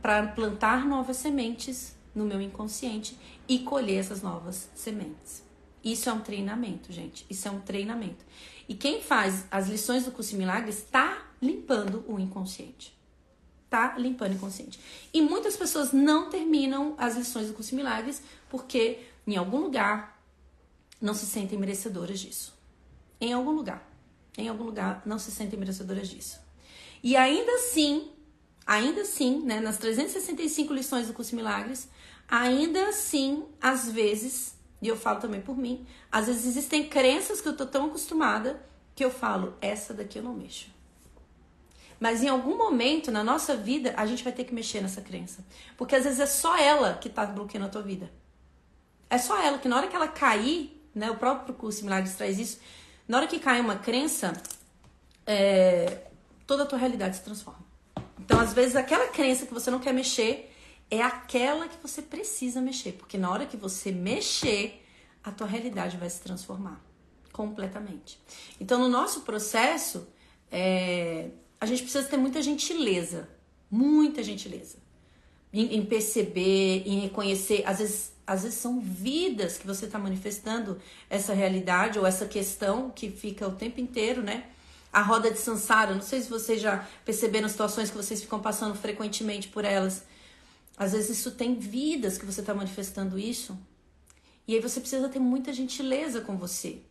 [0.01, 3.17] para plantar novas sementes no meu inconsciente
[3.47, 5.43] e colher essas novas sementes.
[5.83, 7.25] Isso é um treinamento, gente.
[7.29, 8.25] Isso é um treinamento.
[8.67, 12.95] E quem faz as lições do curso Milagres está limpando o inconsciente.
[13.69, 14.79] Tá limpando o inconsciente.
[15.13, 20.21] E muitas pessoas não terminam as lições do curso Milagres porque em algum lugar
[21.01, 22.53] não se sentem merecedoras disso.
[23.19, 23.87] Em algum lugar.
[24.37, 26.39] Em algum lugar não se sentem merecedoras disso.
[27.03, 28.11] E ainda assim,
[28.65, 31.87] ainda assim, né, nas 365 lições do curso Milagres,
[32.27, 37.47] ainda assim, às vezes, e eu falo também por mim, às vezes existem crenças que
[37.47, 38.61] eu tô tão acostumada
[38.95, 40.76] que eu falo, essa daqui eu não mexo.
[41.99, 45.43] Mas em algum momento na nossa vida, a gente vai ter que mexer nessa crença.
[45.75, 48.11] Porque às vezes é só ela que tá bloqueando a tua vida.
[49.09, 52.37] É só ela que na hora que ela cair, né, o próprio curso Milagres traz
[52.37, 52.59] isso,
[53.07, 54.33] na hora que cai uma crença,
[55.25, 56.07] é,
[56.45, 57.65] toda a tua realidade se transforma.
[58.19, 60.53] Então, às vezes, aquela crença que você não quer mexer
[60.89, 62.93] é aquela que você precisa mexer.
[62.93, 64.83] Porque na hora que você mexer,
[65.23, 66.81] a tua realidade vai se transformar
[67.31, 68.19] completamente.
[68.59, 70.07] Então, no nosso processo,
[70.51, 71.29] é,
[71.59, 73.29] a gente precisa ter muita gentileza.
[73.69, 74.77] Muita gentileza.
[75.51, 77.63] Em, em perceber, em reconhecer.
[77.65, 80.79] Às vezes, às vezes são vidas que você está manifestando
[81.09, 84.45] essa realidade ou essa questão que fica o tempo inteiro, né?
[84.91, 88.75] A roda de Sansara, não sei se vocês já perceberam situações que vocês ficam passando
[88.75, 90.03] frequentemente por elas.
[90.77, 93.57] Às vezes isso tem vidas que você está manifestando isso.
[94.47, 96.81] E aí você precisa ter muita gentileza com você.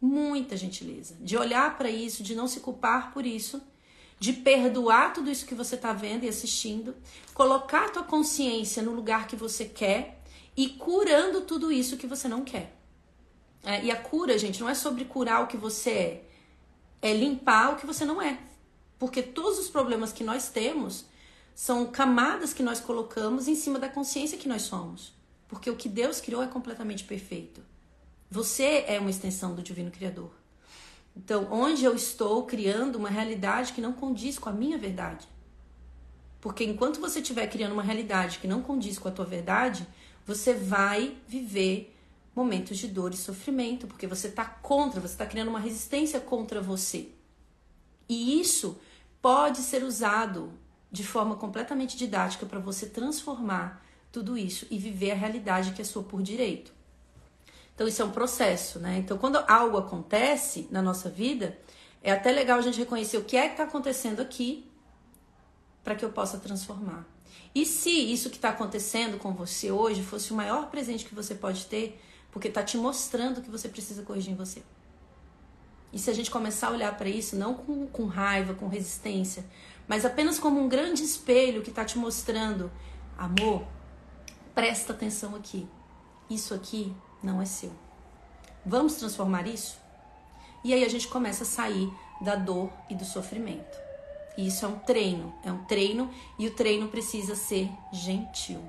[0.00, 1.14] Muita gentileza.
[1.20, 3.62] De olhar para isso, de não se culpar por isso,
[4.18, 6.94] de perdoar tudo isso que você está vendo e assistindo,
[7.34, 10.22] colocar a tua consciência no lugar que você quer
[10.56, 12.74] e curando tudo isso que você não quer.
[13.62, 16.24] É, e a cura, gente, não é sobre curar o que você é,
[17.02, 18.38] é limpar o que você não é.
[18.98, 21.04] Porque todos os problemas que nós temos
[21.54, 25.12] são camadas que nós colocamos em cima da consciência que nós somos.
[25.48, 27.60] Porque o que Deus criou é completamente perfeito.
[28.30, 30.30] Você é uma extensão do Divino Criador.
[31.16, 35.26] Então, onde eu estou criando uma realidade que não condiz com a minha verdade.
[36.40, 39.86] Porque enquanto você estiver criando uma realidade que não condiz com a tua verdade,
[40.26, 41.96] você vai viver
[42.34, 46.60] momentos de dor e sofrimento, porque você está contra, você está criando uma resistência contra
[46.60, 47.08] você.
[48.06, 48.78] E isso
[49.22, 50.52] pode ser usado
[50.92, 55.84] de forma completamente didática para você transformar tudo isso e viver a realidade que é
[55.84, 56.75] sua por direito.
[57.76, 58.96] Então, isso é um processo, né?
[58.96, 61.58] Então, quando algo acontece na nossa vida,
[62.02, 64.66] é até legal a gente reconhecer o que é que está acontecendo aqui
[65.84, 67.06] para que eu possa transformar.
[67.54, 71.34] E se isso que está acontecendo com você hoje fosse o maior presente que você
[71.34, 72.02] pode ter,
[72.32, 74.62] porque está te mostrando que você precisa corrigir em você.
[75.92, 79.44] E se a gente começar a olhar para isso, não com, com raiva, com resistência,
[79.86, 82.72] mas apenas como um grande espelho que está te mostrando,
[83.18, 83.66] amor,
[84.54, 85.68] presta atenção aqui.
[86.28, 87.72] Isso aqui não é seu.
[88.64, 89.78] Vamos transformar isso?
[90.64, 93.78] E aí a gente começa a sair da dor e do sofrimento.
[94.36, 98.60] E isso é um treino, é um treino e o treino precisa ser gentil.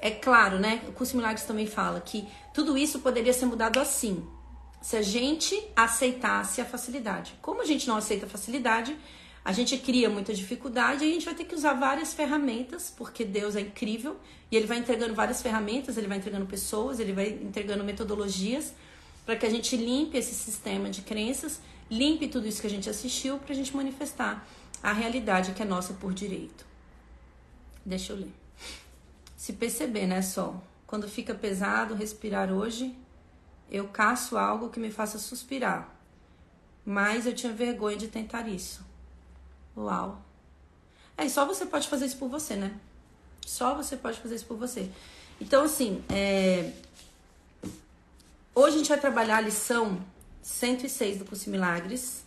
[0.00, 0.82] É claro, né?
[0.86, 4.24] O curso Milagres também fala que tudo isso poderia ser mudado assim,
[4.80, 7.34] se a gente aceitasse a facilidade.
[7.42, 8.96] Como a gente não aceita a facilidade,
[9.48, 13.24] a gente cria muita dificuldade e a gente vai ter que usar várias ferramentas, porque
[13.24, 14.18] Deus é incrível
[14.50, 18.74] e ele vai entregando várias ferramentas, ele vai entregando pessoas, ele vai entregando metodologias
[19.24, 22.90] para que a gente limpe esse sistema de crenças, limpe tudo isso que a gente
[22.90, 24.46] assistiu para a gente manifestar
[24.82, 26.66] a realidade que é nossa por direito.
[27.86, 28.34] Deixa eu ler.
[29.34, 30.62] Se perceber, né, Sol?
[30.86, 32.94] Quando fica pesado respirar hoje,
[33.70, 35.98] eu caço algo que me faça suspirar.
[36.84, 38.86] Mas eu tinha vergonha de tentar isso.
[39.78, 40.20] Uau.
[41.16, 42.74] É, só você pode fazer isso por você, né?
[43.46, 44.90] Só você pode fazer isso por você.
[45.40, 46.72] Então, assim, é...
[48.54, 50.04] hoje a gente vai trabalhar a lição
[50.42, 52.24] 106 do Curso Milagres,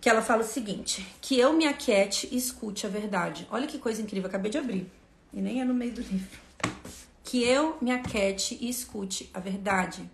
[0.00, 3.46] que ela fala o seguinte: que eu me aquiete e escute a verdade.
[3.50, 4.90] Olha que coisa incrível, acabei de abrir.
[5.32, 6.40] E nem é no meio do livro.
[7.22, 10.08] Que eu me aquiete e escute a verdade.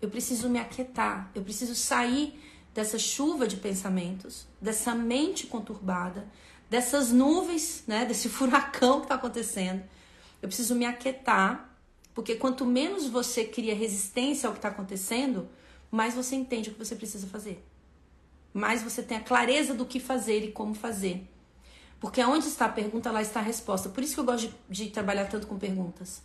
[0.00, 2.38] Eu preciso me aquietar, eu preciso sair
[2.74, 6.26] dessa chuva de pensamentos, dessa mente conturbada,
[6.68, 9.82] dessas nuvens, né, desse furacão que está acontecendo.
[10.42, 11.70] Eu preciso me aquietar
[12.12, 15.48] Porque quanto menos você cria resistência ao que está acontecendo,
[15.90, 17.64] mais você entende o que você precisa fazer.
[18.52, 21.28] Mais você tem a clareza do que fazer e como fazer.
[21.98, 23.88] Porque onde está a pergunta, lá está a resposta.
[23.88, 26.22] Por isso que eu gosto de, de trabalhar tanto com perguntas.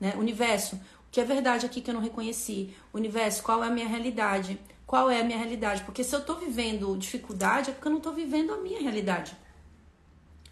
[0.00, 0.14] Né?
[0.16, 2.74] Universo, o que é verdade aqui que eu não reconheci?
[2.94, 4.58] Universo, qual é a minha realidade?
[4.86, 5.82] Qual é a minha realidade?
[5.82, 9.36] Porque se eu estou vivendo dificuldade, é porque eu não estou vivendo a minha realidade.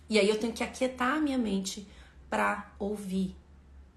[0.08, 1.86] E aí eu tenho que aquietar a minha mente
[2.28, 3.36] para ouvir.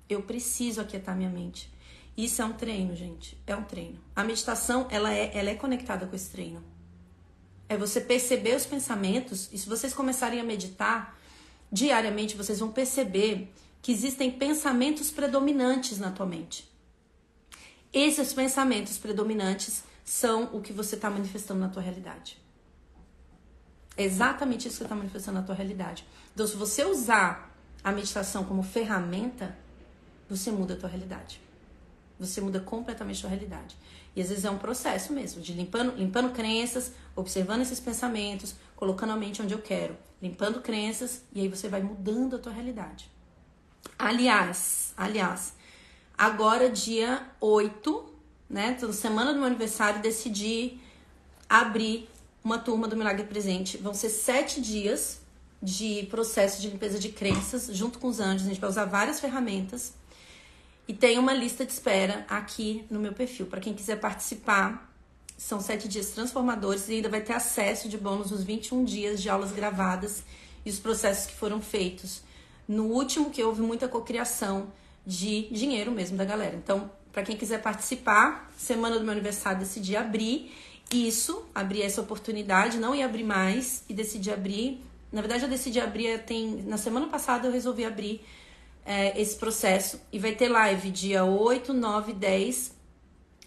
[0.08, 1.72] Eu preciso aquietar minha mente.
[2.16, 3.38] Isso é um treino, gente.
[3.48, 4.00] É um treino.
[4.16, 6.64] A meditação, ela é, ela é conectada com esse treino.
[7.68, 9.50] É você perceber os pensamentos.
[9.52, 11.18] E se vocês começarem a meditar
[11.72, 16.68] diariamente, vocês vão perceber que existem pensamentos predominantes na tua mente.
[17.92, 22.41] Esses pensamentos predominantes são o que você está manifestando na tua realidade.
[23.97, 26.08] É exatamente isso que você está manifestando na tua realidade.
[26.34, 27.53] Então, se você usar
[27.84, 29.53] a meditação como ferramenta,
[30.30, 31.41] você muda a tua realidade.
[32.18, 33.76] Você muda completamente a tua realidade.
[34.16, 39.12] E às vezes é um processo mesmo, de limpando, limpando crenças, observando esses pensamentos, colocando
[39.12, 43.12] a mente onde eu quero, limpando crenças, e aí você vai mudando a tua realidade.
[43.99, 45.53] Aliás, aliás,
[46.18, 48.16] agora dia 8,
[48.50, 48.76] né?
[48.78, 50.80] Então, semana do meu aniversário, decidi
[51.50, 52.10] abrir
[52.43, 53.78] uma turma do Milagre Presente.
[53.78, 55.20] Vão ser sete dias
[55.62, 58.45] de processo de limpeza de crenças, junto com os anjos.
[58.45, 59.93] A gente vai usar várias ferramentas.
[60.88, 63.48] E tem uma lista de espera aqui no meu perfil.
[63.48, 64.93] Para quem quiser participar,
[65.38, 69.30] são sete dias transformadores e ainda vai ter acesso de bônus os 21 dias de
[69.30, 70.24] aulas gravadas
[70.66, 72.22] e os processos que foram feitos.
[72.68, 74.72] No último, que houve muita cocriação
[75.06, 76.56] de dinheiro mesmo da galera.
[76.56, 80.51] Então, para quem quiser participar, semana do meu aniversário decidi abrir
[80.91, 84.82] isso, abrir essa oportunidade, não ia abrir mais e decidi abrir.
[85.12, 88.26] Na verdade, eu decidi abrir tem na semana passada eu resolvi abrir
[88.86, 92.76] é, esse processo e vai ter live dia 8, 9, 10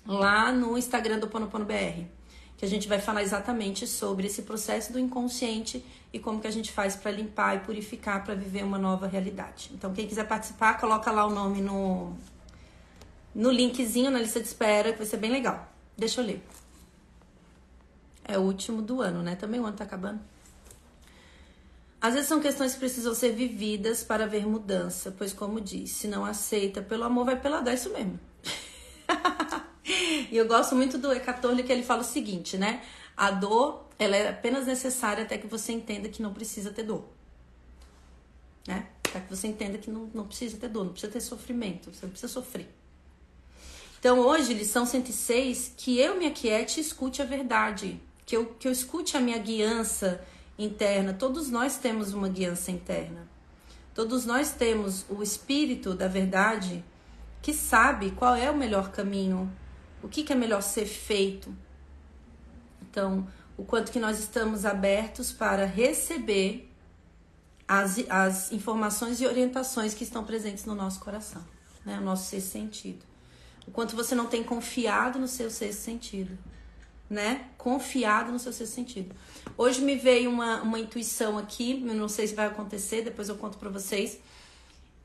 [0.06, 2.04] lá no Instagram do Ponopono BR,
[2.56, 6.50] que a gente vai falar exatamente sobre esse processo do inconsciente e como que a
[6.50, 9.70] gente faz para limpar e purificar para viver uma nova realidade.
[9.72, 12.14] Então, quem quiser participar, coloca lá o nome no
[13.34, 15.72] no linkzinho na lista de espera, que vai ser bem legal.
[15.96, 16.42] Deixa eu ler.
[18.24, 19.36] É o último do ano, né?
[19.36, 20.20] Também o ano tá acabando.
[22.00, 26.08] Às vezes são questões que precisam ser vividas para ver mudança, pois como diz, se
[26.08, 28.18] não aceita pelo amor, vai pela dor, é isso mesmo.
[30.30, 32.82] e eu gosto muito do Ecatole que ele fala o seguinte, né?
[33.14, 37.04] A dor, ela é apenas necessária até que você entenda que não precisa ter dor.
[38.66, 38.86] Né?
[39.06, 42.06] Até que você entenda que não, não precisa ter dor, não precisa ter sofrimento, você
[42.06, 42.79] não precisa sofrer.
[44.01, 48.68] Então hoje, lição 106, que eu me aquiete e escute a verdade que eu, que
[48.68, 50.24] eu escute a minha guiança
[50.57, 51.12] interna.
[51.12, 53.28] Todos nós temos uma guiança interna.
[53.92, 56.84] Todos nós temos o espírito da verdade
[57.42, 59.51] que sabe qual é o melhor caminho,
[60.01, 61.53] o que, que é melhor ser feito.
[62.82, 63.26] Então,
[63.57, 66.72] o quanto que nós estamos abertos para receber
[67.66, 71.44] as, as informações e orientações que estão presentes no nosso coração,
[71.84, 71.98] né?
[71.98, 73.09] o nosso sexto sentido.
[73.66, 76.38] O quanto você não tem confiado no seu sexto sentido
[77.11, 77.46] né?
[77.58, 79.14] Confiado no seu sexto sentido.
[79.58, 83.34] Hoje me veio uma, uma intuição aqui, eu não sei se vai acontecer, depois eu
[83.34, 84.20] conto pra vocês.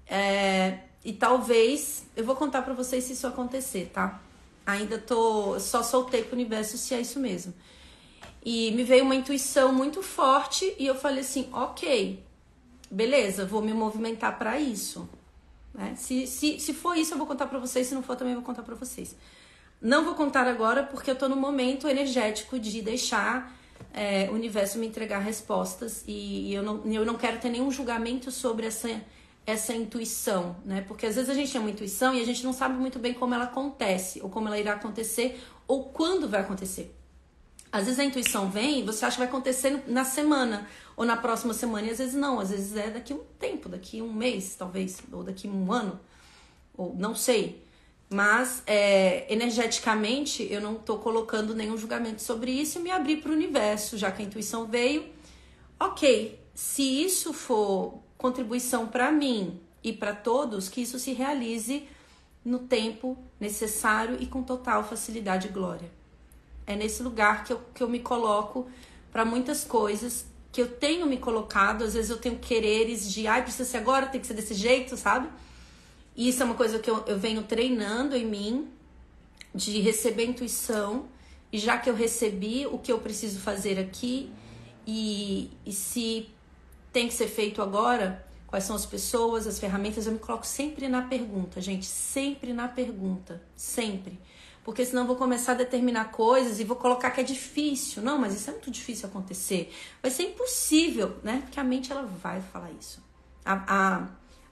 [0.06, 4.22] É, e talvez, eu vou contar pra vocês se isso acontecer, tá?
[4.64, 7.54] Ainda tô, só soltei pro universo se é isso mesmo.
[8.44, 12.24] E me veio uma intuição muito forte e eu falei assim, ok,
[12.92, 15.10] beleza, vou me movimentar para isso.
[15.76, 15.94] Né?
[15.98, 18.44] Se, se, se for isso, eu vou contar para vocês, se não for, também vou
[18.44, 19.16] contar para vocês.
[19.82, 23.54] Não vou contar agora porque eu tô no momento energético de deixar
[23.94, 28.32] é, o universo me entregar respostas e, eu, não, eu não quero ter nenhum julgamento
[28.32, 28.90] sobre essa,
[29.46, 30.84] essa intuição, né?
[30.88, 33.14] Porque às vezes a gente tem uma intuição e a gente não sabe muito bem
[33.14, 36.96] como ela acontece, ou como ela irá acontecer, ou quando vai acontecer.
[37.72, 40.66] Às vezes a intuição vem e você acha que vai acontecer na semana,
[40.96, 44.02] ou na próxima semana, e às vezes não, às vezes é daqui um tempo, daqui
[44.02, 46.00] um mês, talvez, ou daqui um ano,
[46.76, 47.64] ou não sei.
[48.10, 53.32] Mas é, energeticamente eu não estou colocando nenhum julgamento sobre isso e me abri para
[53.32, 55.06] o universo, já que a intuição veio.
[55.80, 61.88] Ok, se isso for contribuição para mim e para todos, que isso se realize
[62.44, 65.92] no tempo necessário e com total facilidade e glória.
[66.66, 68.68] É nesse lugar que eu, que eu me coloco
[69.12, 70.26] para muitas coisas
[70.56, 71.84] que eu tenho me colocado.
[71.84, 74.96] Às vezes eu tenho quereres de, ai, precisa ser agora, tem que ser desse jeito,
[74.96, 75.28] sabe?
[76.16, 78.70] Isso é uma coisa que eu, eu venho treinando em mim,
[79.54, 81.10] de receber intuição,
[81.52, 84.32] e já que eu recebi o que eu preciso fazer aqui,
[84.88, 86.30] e, e se
[86.94, 90.88] tem que ser feito agora, quais são as pessoas, as ferramentas, eu me coloco sempre
[90.88, 94.18] na pergunta, gente, sempre na pergunta, sempre.
[94.66, 98.02] Porque senão eu vou começar a determinar coisas e vou colocar que é difícil.
[98.02, 99.72] Não, mas isso é muito difícil acontecer.
[100.02, 101.42] Vai ser impossível, né?
[101.44, 103.00] Porque a mente ela vai falar isso.
[103.46, 104.08] A, a,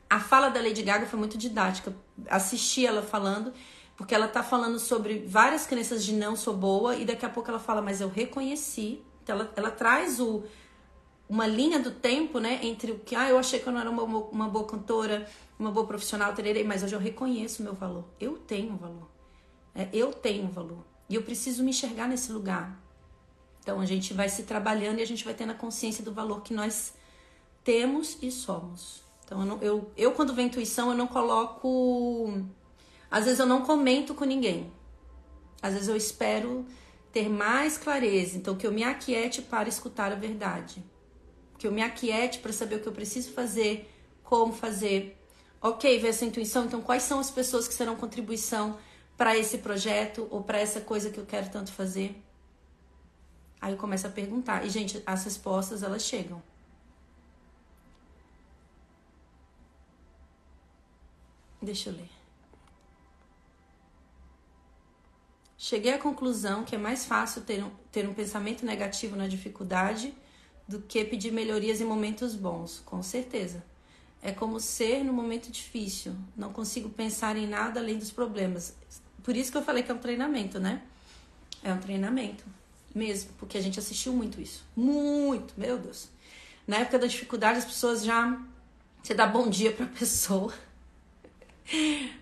[0.08, 1.96] a fala da Lady Gaga foi muito didática.
[2.30, 3.52] Assisti ela falando,
[3.98, 7.50] porque ela tá falando sobre várias crenças de não sou boa, e daqui a pouco
[7.50, 9.02] ela fala, mas eu reconheci.
[9.24, 10.44] Então ela, ela traz o
[11.28, 13.90] uma linha do tempo, né, entre o que, ah, eu achei que eu não era
[13.90, 18.04] uma, uma boa cantora, uma boa profissional, tererei, mas hoje eu reconheço o meu valor.
[18.20, 19.13] Eu tenho valor.
[19.76, 20.86] É, eu tenho valor.
[21.10, 22.80] E eu preciso me enxergar nesse lugar.
[23.62, 26.42] Então a gente vai se trabalhando e a gente vai tendo a consciência do valor
[26.42, 26.94] que nós
[27.64, 29.04] temos e somos.
[29.24, 32.46] Então eu, não, eu, eu quando vem intuição, eu não coloco.
[33.10, 34.72] Às vezes eu não comento com ninguém.
[35.62, 36.66] Às vezes eu espero
[37.12, 38.38] ter mais clareza.
[38.38, 40.84] Então que eu me aquiete para escutar a verdade
[41.64, 43.90] que eu me aquiete para saber o que eu preciso fazer,
[44.22, 45.18] como fazer.
[45.62, 48.78] Ok, ver essa intuição, então quais são as pessoas que serão contribuição
[49.24, 52.22] para esse projeto ou para essa coisa que eu quero tanto fazer?
[53.62, 54.66] Aí eu começo a perguntar.
[54.66, 56.44] E, gente, as respostas elas chegam.
[61.62, 62.10] Deixa eu ler.
[65.58, 70.14] Cheguei à conclusão que é mais fácil ter um, ter um pensamento negativo na dificuldade
[70.68, 73.64] do que pedir melhorias em momentos bons, com certeza.
[74.22, 76.14] É como ser no momento difícil.
[76.36, 78.76] Não consigo pensar em nada além dos problemas.
[79.24, 80.82] Por isso que eu falei que é um treinamento, né?
[81.64, 82.44] É um treinamento
[82.94, 84.64] mesmo, porque a gente assistiu muito isso.
[84.76, 86.10] Muito, meu Deus.
[86.68, 88.40] Na época da dificuldade, as pessoas já.
[89.02, 90.54] Você dá bom dia pra pessoa.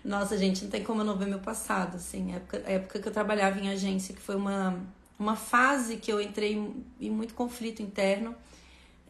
[0.04, 2.32] Nossa, gente, não tem como eu não ver meu passado, assim.
[2.32, 4.80] A época, a época que eu trabalhava em agência, que foi uma
[5.22, 6.54] uma fase que eu entrei
[7.00, 8.34] em muito conflito interno.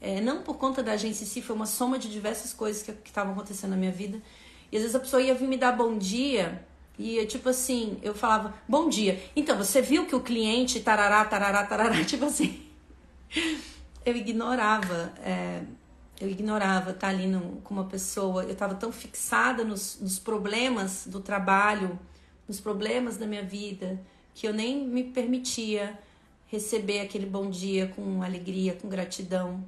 [0.01, 2.93] É, não por conta da agência em si, foi uma soma de diversas coisas que
[3.05, 4.21] estavam acontecendo na minha vida.
[4.71, 6.67] E às vezes a pessoa ia vir me dar bom dia,
[7.03, 9.21] e tipo assim, eu falava, bom dia.
[9.35, 12.63] Então, você viu que o cliente tarará, tarará, tarará, tipo assim.
[14.07, 15.63] eu ignorava, é,
[16.21, 21.07] eu ignorava estar ali no, com uma pessoa, eu estava tão fixada nos, nos problemas
[21.07, 21.99] do trabalho,
[22.47, 24.01] nos problemas da minha vida,
[24.33, 25.99] que eu nem me permitia
[26.47, 29.65] receber aquele bom dia com alegria, com gratidão.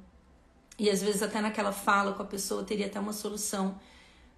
[0.77, 3.75] E às vezes até naquela fala com a pessoa teria até uma solução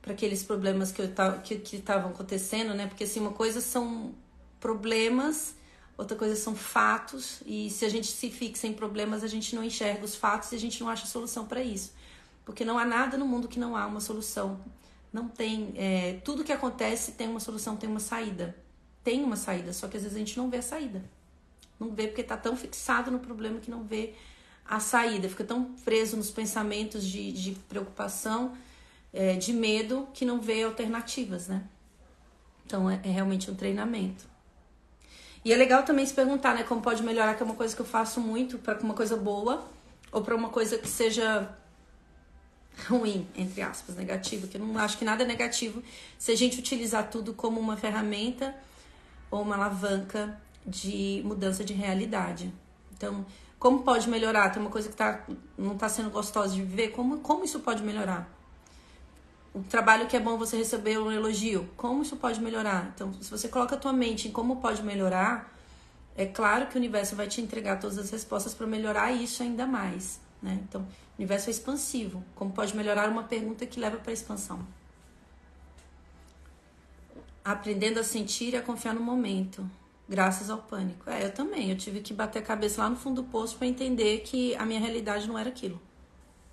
[0.08, 2.88] para aqueles problemas que estavam que, que acontecendo, né?
[2.88, 4.16] Porque assim, uma coisa são
[4.60, 5.55] problemas,
[5.97, 9.64] outra coisa são fatos, e se a gente se fixa em problemas, a gente não
[9.64, 11.93] enxerga os fatos e a gente não acha solução para isso.
[12.45, 14.60] Porque não há nada no mundo que não há uma solução.
[15.12, 15.74] Não tem.
[15.76, 18.55] É, tudo que acontece tem uma solução, tem uma saída
[19.08, 21.01] tem uma saída, só que às vezes a gente não vê a saída.
[21.80, 24.14] Não vê porque tá tão fixado no problema que não vê
[24.66, 28.58] a saída, fica tão preso nos pensamentos de, de preocupação,
[29.14, 31.64] é, de medo, que não vê alternativas, né?
[32.66, 34.26] Então é, é, realmente um treinamento.
[35.43, 37.82] E é legal também se perguntar, né, como pode melhorar, que é uma coisa que
[37.82, 39.66] eu faço muito para uma coisa boa
[40.12, 41.49] ou para uma coisa que seja
[42.88, 45.82] ruim, entre aspas, negativo, que eu não acho que nada é negativo
[46.18, 48.53] se a gente utilizar tudo como uma ferramenta
[49.32, 52.53] ou uma alavanca de mudança de realidade.
[52.91, 53.26] Então,
[53.58, 54.49] como pode melhorar?
[54.49, 55.26] Tem uma coisa que tá,
[55.58, 58.36] não está sendo gostosa de viver, como, como isso pode melhorar?
[59.54, 62.91] O trabalho que é bom você receber um elogio, como isso pode melhorar?
[62.93, 65.54] Então, se você coloca a tua mente em como pode melhorar,
[66.16, 69.66] é claro que o universo vai te entregar todas as respostas para melhorar isso ainda
[69.66, 70.20] mais.
[70.41, 70.60] Né?
[70.68, 70.88] Então, o
[71.18, 72.24] universo é expansivo.
[72.36, 74.60] Como pode melhorar uma pergunta que leva para a expansão?
[77.48, 79.70] aprendendo a sentir e a confiar no momento,
[80.08, 81.10] graças ao pânico.
[81.10, 81.70] É, eu também.
[81.70, 84.66] Eu tive que bater a cabeça lá no fundo do poço para entender que a
[84.66, 85.82] minha realidade não era aquilo.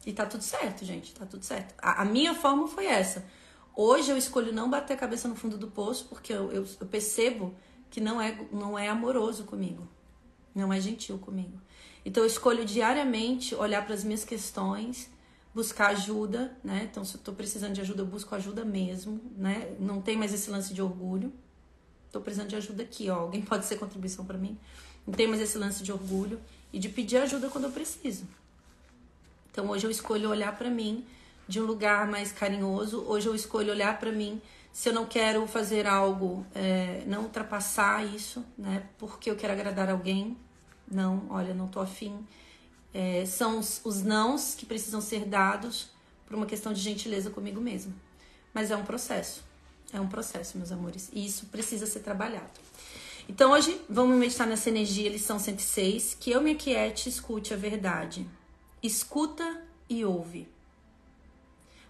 [0.06, 1.14] E tá tudo certo, gente.
[1.14, 1.74] Tá tudo certo.
[1.78, 3.24] A, a, minha forma foi essa.
[3.74, 6.86] Hoje eu escolho não bater a cabeça no fundo do poço porque eu, eu, eu
[6.86, 7.54] percebo
[7.90, 9.88] que não é, não é amoroso comigo.
[10.54, 11.60] Não é gentil comigo.
[12.04, 15.10] Então eu escolho diariamente olhar para as minhas questões
[15.54, 16.88] buscar ajuda, né?
[16.90, 19.72] Então, se eu tô precisando de ajuda, eu busco ajuda mesmo, né?
[19.78, 21.32] Não tem mais esse lance de orgulho.
[22.10, 23.20] Tô precisando de ajuda aqui, ó.
[23.20, 24.58] Alguém pode ser contribuição para mim.
[25.06, 26.40] Não tem mais esse lance de orgulho
[26.72, 28.26] e de pedir ajuda quando eu preciso.
[29.54, 31.06] Então, hoje eu escolho olhar para mim
[31.46, 33.04] de um lugar mais carinhoso.
[33.06, 34.42] Hoje eu escolho olhar para mim
[34.72, 38.82] se eu não quero fazer algo, é, não ultrapassar isso, né?
[38.98, 40.36] Porque eu quero agradar alguém.
[40.90, 42.26] Não, olha, não tô afim
[42.94, 45.90] é, são os, os nãos que precisam ser dados
[46.24, 47.92] por uma questão de gentileza comigo mesmo.
[48.54, 49.42] Mas é um processo.
[49.92, 51.10] É um processo, meus amores.
[51.12, 52.52] E isso precisa ser trabalhado.
[53.28, 58.26] Então hoje vamos meditar nessa energia, lição 106, que eu me aquiete, escute a verdade.
[58.84, 60.46] Escuta e ouve.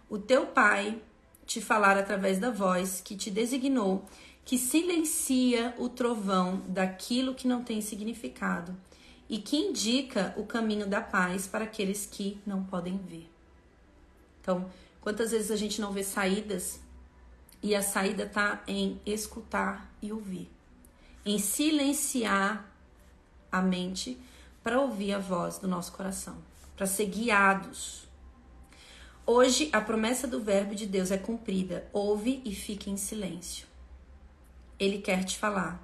[0.08, 1.02] o teu pai
[1.44, 4.04] te falar através da voz que te designou,
[4.44, 8.76] que silencia o trovão daquilo que não tem significado
[9.28, 13.28] e que indica o caminho da paz para aqueles que não podem ver.
[14.40, 14.70] Então,
[15.00, 16.78] quantas vezes a gente não vê saídas
[17.60, 20.48] e a saída está em escutar e ouvir,
[21.26, 22.72] em silenciar
[23.50, 24.16] a mente
[24.62, 28.08] para ouvir a voz do nosso coração, para ser guiados.
[29.26, 31.88] Hoje a promessa do verbo de Deus é cumprida.
[31.92, 33.66] Ouve e fique em silêncio.
[34.78, 35.82] Ele quer te falar.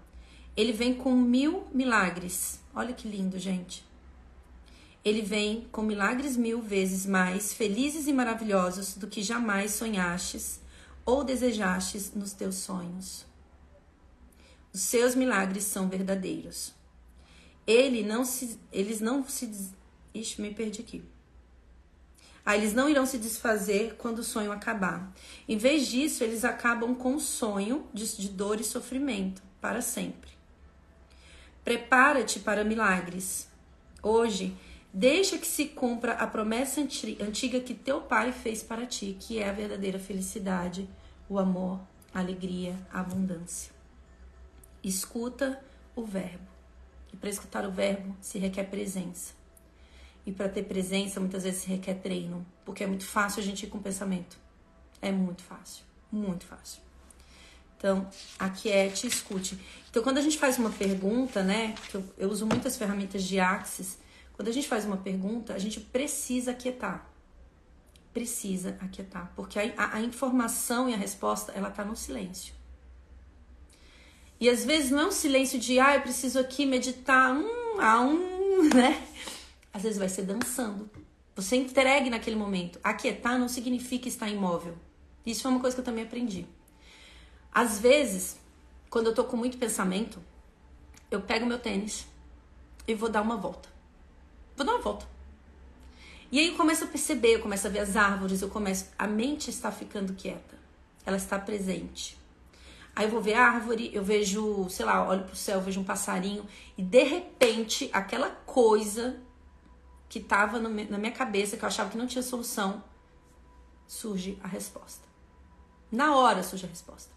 [0.57, 2.61] Ele vem com mil milagres.
[2.75, 3.85] Olha que lindo, gente.
[5.05, 10.61] Ele vem com milagres mil vezes mais felizes e maravilhosos do que jamais sonhastes
[11.07, 13.25] ou desejastes nos teus sonhos.
[14.73, 16.75] Os seus milagres são verdadeiros.
[17.67, 19.51] Ele não se, eles não se.
[20.15, 21.03] Ixi, me perdi aqui.
[22.45, 25.13] Ah, eles não irão se desfazer quando o sonho acabar.
[25.49, 30.31] Em vez disso, eles acabam com o sonho de, de dor e sofrimento para sempre.
[31.63, 33.49] Prepara-te para milagres.
[34.03, 34.57] Hoje,
[34.93, 39.49] deixa que se cumpra a promessa antiga que teu pai fez para ti, que é
[39.49, 40.89] a verdadeira felicidade,
[41.29, 41.79] o amor,
[42.13, 43.73] a alegria, a abundância.
[44.83, 45.63] Escuta
[45.95, 46.49] o verbo.
[47.13, 49.40] E para escutar o verbo se requer presença.
[50.31, 53.69] E para ter presença, muitas vezes requer treino, porque é muito fácil a gente ir
[53.69, 54.39] com pensamento.
[55.03, 56.81] É muito fácil, muito fácil.
[57.77, 58.09] Então,
[58.39, 59.59] aquiete e escute.
[59.91, 63.41] Então, quando a gente faz uma pergunta, né, que eu, eu uso muitas ferramentas de
[63.41, 63.99] Axis,
[64.35, 67.11] quando a gente faz uma pergunta, a gente precisa aquietar.
[68.13, 72.55] Precisa aquietar, porque a, a, a informação e a resposta, ela tá no silêncio.
[74.39, 78.01] E às vezes não é um silêncio de, ah, eu preciso aqui meditar, um a
[78.01, 79.05] um, né?
[79.73, 80.91] Às vezes vai ser dançando.
[81.37, 82.79] Você entregue naquele momento.
[82.83, 84.77] Aquietar não significa estar imóvel.
[85.25, 86.47] Isso foi uma coisa que eu também aprendi.
[87.53, 88.39] Às vezes,
[88.89, 90.21] quando eu tô com muito pensamento,
[91.11, 92.07] eu pego meu tênis
[92.87, 93.69] e vou dar uma volta.
[94.57, 95.07] Vou dar uma volta.
[96.33, 98.89] E aí eu começo a perceber, eu começo a ver as árvores, eu começo.
[98.99, 100.59] A mente está ficando quieta.
[101.05, 102.17] Ela está presente.
[102.95, 105.85] Aí eu vou ver a árvore, eu vejo, sei lá, olho pro céu, vejo um
[105.85, 106.45] passarinho
[106.77, 109.19] e de repente aquela coisa
[110.11, 112.83] que estava na minha cabeça, que eu achava que não tinha solução,
[113.87, 115.09] surge a resposta.
[115.91, 117.15] Na hora surge a resposta.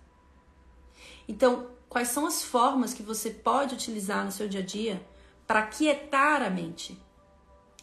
[1.28, 5.04] Então, quais são as formas que você pode utilizar no seu dia a dia
[5.48, 6.96] para quietar a mente?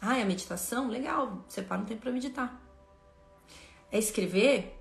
[0.00, 0.86] Ah, é a meditação?
[0.86, 2.62] Legal, separa um tempo para meditar.
[3.90, 4.80] É escrever?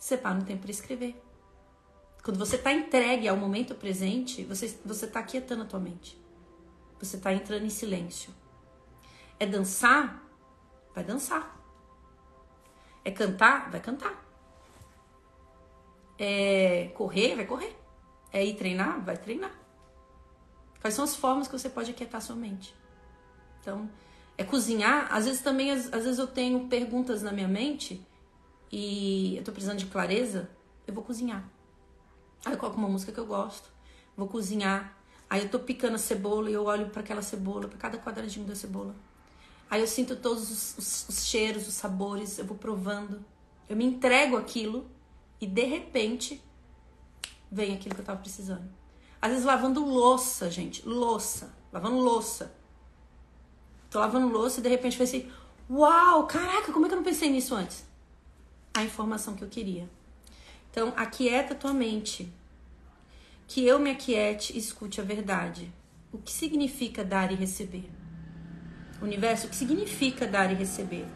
[0.00, 1.14] Separa um tempo para escrever.
[2.24, 6.20] Quando você está entregue ao momento presente, você está quietando a tua mente.
[6.98, 8.34] Você está entrando em silêncio.
[9.40, 10.22] É dançar?
[10.94, 11.58] Vai dançar.
[13.02, 13.70] É cantar?
[13.70, 14.22] Vai cantar.
[16.18, 17.34] É correr?
[17.34, 17.74] Vai correr.
[18.30, 19.02] É ir treinar?
[19.02, 19.52] Vai treinar.
[20.80, 22.74] Quais são as formas que você pode aquietar sua mente?
[23.60, 23.88] Então,
[24.36, 25.08] é cozinhar.
[25.10, 28.06] Às vezes também, às, às vezes eu tenho perguntas na minha mente
[28.70, 30.50] e eu tô precisando de clareza,
[30.86, 31.48] eu vou cozinhar.
[32.44, 33.70] Aí eu coloco uma música que eu gosto,
[34.14, 34.96] vou cozinhar.
[35.28, 38.46] Aí eu tô picando a cebola e eu olho para aquela cebola, para cada quadradinho
[38.46, 38.94] da cebola.
[39.70, 43.24] Aí eu sinto todos os, os, os cheiros, os sabores, eu vou provando.
[43.68, 44.90] Eu me entrego aquilo
[45.40, 46.42] e de repente
[47.50, 48.68] vem aquilo que eu tava precisando.
[49.22, 52.52] Às vezes lavando louça, gente, louça, lavando louça.
[53.88, 55.30] Tô lavando louça e de repente pensei,
[55.70, 57.86] uau, caraca, como é que eu não pensei nisso antes?
[58.74, 59.88] A informação que eu queria.
[60.70, 62.32] Então, aquieta tua mente.
[63.46, 65.72] Que eu me aquiete e escute a verdade.
[66.12, 67.99] O que significa dar e receber?
[69.00, 71.06] Universo, o que significa dar e receber?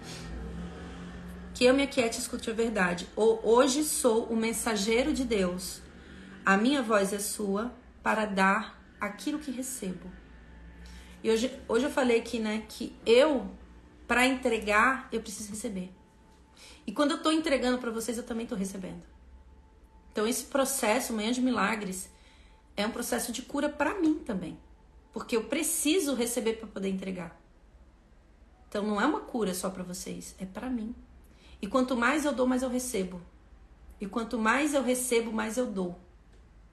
[1.55, 3.07] Que eu me aquiete e escute a verdade.
[3.15, 5.81] Ou hoje sou o mensageiro de Deus.
[6.45, 7.73] A minha voz é sua
[8.03, 10.11] para dar aquilo que recebo.
[11.23, 13.51] E hoje, hoje eu falei aqui, né, que eu,
[14.07, 15.91] para entregar, eu preciso receber.
[16.87, 19.03] E quando eu tô entregando para vocês, eu também tô recebendo.
[20.13, 22.11] Então esse processo, Manhã de Milagres,
[22.77, 24.59] é um processo de cura para mim também.
[25.13, 27.41] Porque eu preciso receber para poder entregar.
[28.75, 30.93] Então não é uma cura só para vocês, é para mim.
[31.63, 33.21] E quanto mais eu dou, mais eu recebo.
[34.01, 35.97] E quanto mais eu recebo, mais eu dou.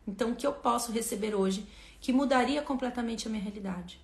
[0.07, 4.03] Então o que eu posso receber hoje que mudaria completamente a minha realidade?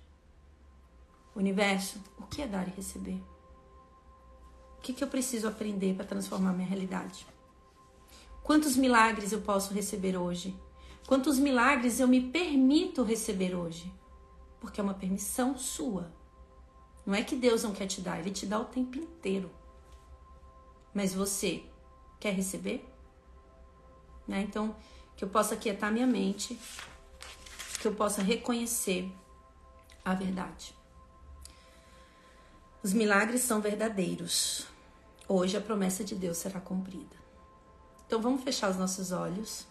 [1.34, 3.20] Universo, o que é dar e receber?
[4.78, 7.26] O que, que eu preciso aprender para transformar minha realidade?
[8.44, 10.56] Quantos milagres eu posso receber hoje?
[11.04, 13.92] Quantos milagres eu me permito receber hoje?
[14.60, 16.16] Porque é uma permissão sua.
[17.08, 19.50] Não é que Deus não quer te dar, ele te dá o tempo inteiro.
[20.94, 21.64] Mas você
[22.20, 22.84] Quer receber?
[24.26, 24.42] Né?
[24.42, 24.74] Então,
[25.16, 26.58] que eu possa quietar minha mente,
[27.80, 29.10] que eu possa reconhecer
[30.04, 30.74] a verdade.
[32.82, 34.66] Os milagres são verdadeiros.
[35.28, 37.16] Hoje a promessa de Deus será cumprida.
[38.06, 39.66] Então vamos fechar os nossos olhos.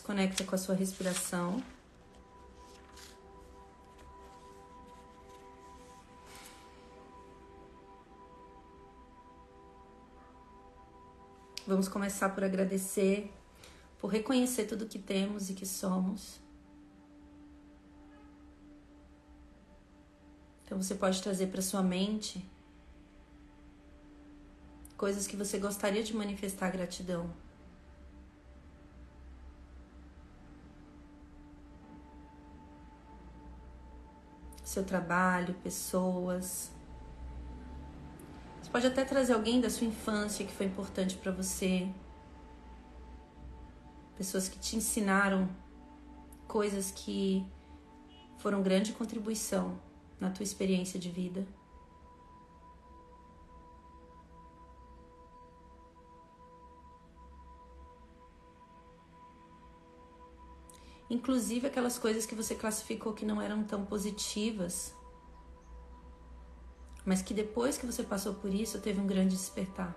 [0.00, 1.62] Se conecta com a sua respiração.
[11.66, 13.30] Vamos começar por agradecer,
[13.98, 16.40] por reconhecer tudo que temos e que somos.
[20.64, 22.42] Então você pode trazer para sua mente
[24.96, 27.49] coisas que você gostaria de manifestar gratidão.
[34.70, 36.70] Seu trabalho, pessoas,
[38.62, 41.88] você pode até trazer alguém da sua infância que foi importante para você.
[44.16, 45.48] Pessoas que te ensinaram
[46.46, 47.44] coisas que
[48.38, 49.76] foram grande contribuição
[50.20, 51.44] na tua experiência de vida.
[61.10, 64.94] Inclusive aquelas coisas que você classificou que não eram tão positivas
[67.04, 69.96] mas que depois que você passou por isso teve um grande despertar.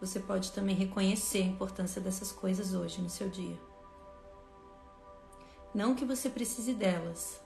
[0.00, 3.58] Você pode também reconhecer a importância dessas coisas hoje no seu dia.
[5.74, 7.40] Não que você precise delas,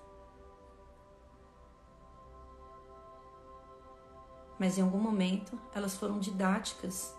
[4.59, 7.15] mas em algum momento elas foram didáticas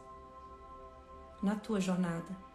[1.41, 2.51] na tua jornada.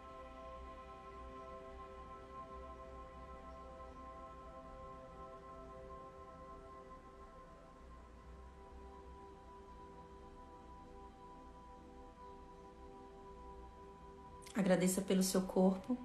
[14.55, 15.95] Agradeça pelo seu corpo,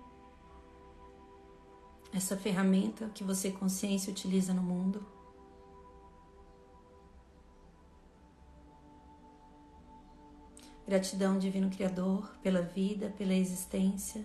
[2.13, 5.03] essa ferramenta que você, consciência, utiliza no mundo.
[10.93, 14.23] Gratidão, Divino Criador, pela vida, pela existência,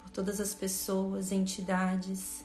[0.00, 2.44] por todas as pessoas, entidades,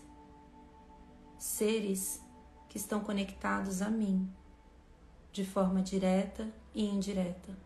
[1.39, 2.21] seres
[2.69, 4.31] que estão conectados a mim
[5.31, 7.57] de forma direta e indireta.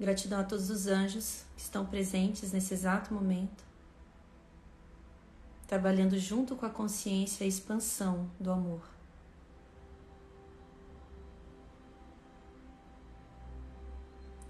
[0.00, 3.62] Gratidão a todos os anjos que estão presentes nesse exato momento,
[5.68, 8.97] trabalhando junto com a consciência a expansão do amor.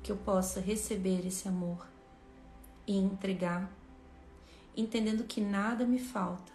[0.08, 1.86] Que eu possa receber esse amor
[2.86, 3.70] e entregar,
[4.74, 6.50] entendendo que nada me falta.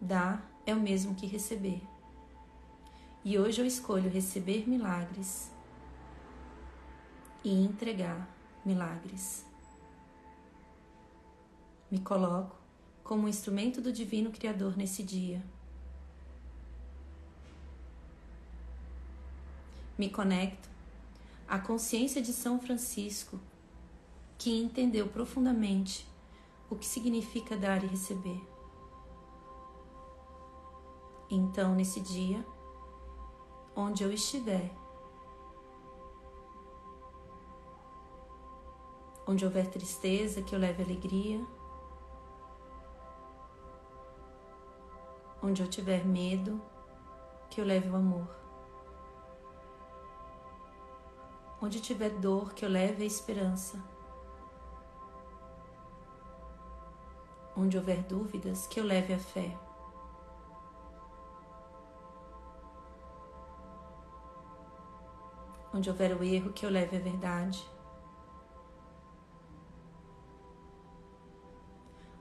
[0.00, 1.82] Dar é o mesmo que receber.
[3.22, 5.52] E hoje eu escolho receber milagres
[7.44, 8.26] e entregar
[8.64, 9.44] milagres.
[11.90, 12.56] Me coloco
[13.04, 15.44] como um instrumento do Divino Criador nesse dia.
[20.00, 20.66] Me conecto
[21.46, 23.38] à consciência de São Francisco,
[24.38, 26.08] que entendeu profundamente
[26.70, 28.42] o que significa dar e receber.
[31.28, 32.42] Então, nesse dia,
[33.76, 34.74] onde eu estiver.
[39.26, 41.46] Onde houver tristeza, que eu leve alegria.
[45.42, 46.58] Onde eu tiver medo,
[47.50, 48.39] que eu leve o amor.
[51.62, 53.82] Onde tiver dor, que eu leve a esperança.
[57.54, 59.58] Onde houver dúvidas, que eu leve a fé.
[65.72, 67.68] Onde houver o erro, que eu leve a verdade.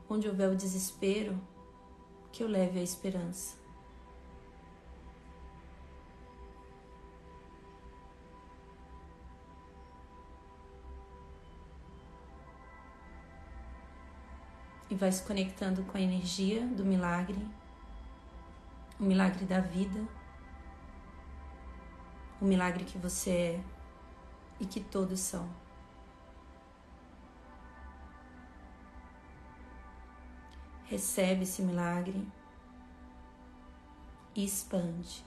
[0.10, 1.40] Onde houver o desespero,
[2.32, 3.59] que eu leve a esperança.
[14.90, 17.46] E vai se conectando com a energia do milagre,
[19.00, 20.00] o milagre da vida
[22.42, 23.64] o milagre que você é
[24.60, 25.50] e que todos são.
[30.86, 32.26] Recebe esse milagre
[34.34, 35.24] e expande.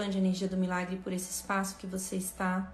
[0.00, 2.72] Expande a energia do milagre por esse espaço que você está.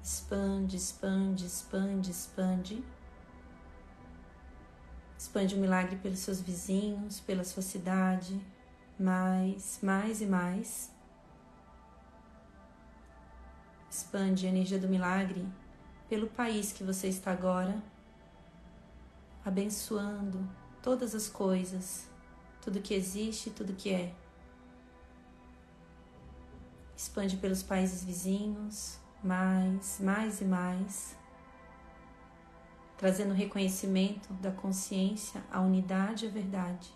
[0.00, 2.84] Expande, expande, expande, expande.
[5.18, 8.40] Expande o milagre pelos seus vizinhos, pela sua cidade,
[8.96, 10.92] mais, mais e mais.
[13.90, 15.44] Expande a energia do milagre
[16.08, 17.82] pelo país que você está agora,
[19.44, 20.48] abençoando
[20.80, 22.08] todas as coisas,
[22.66, 24.12] tudo que existe, tudo que é.
[26.96, 31.16] Expande pelos países vizinhos, mais, mais e mais,
[32.98, 36.92] trazendo reconhecimento da consciência, a unidade e a verdade.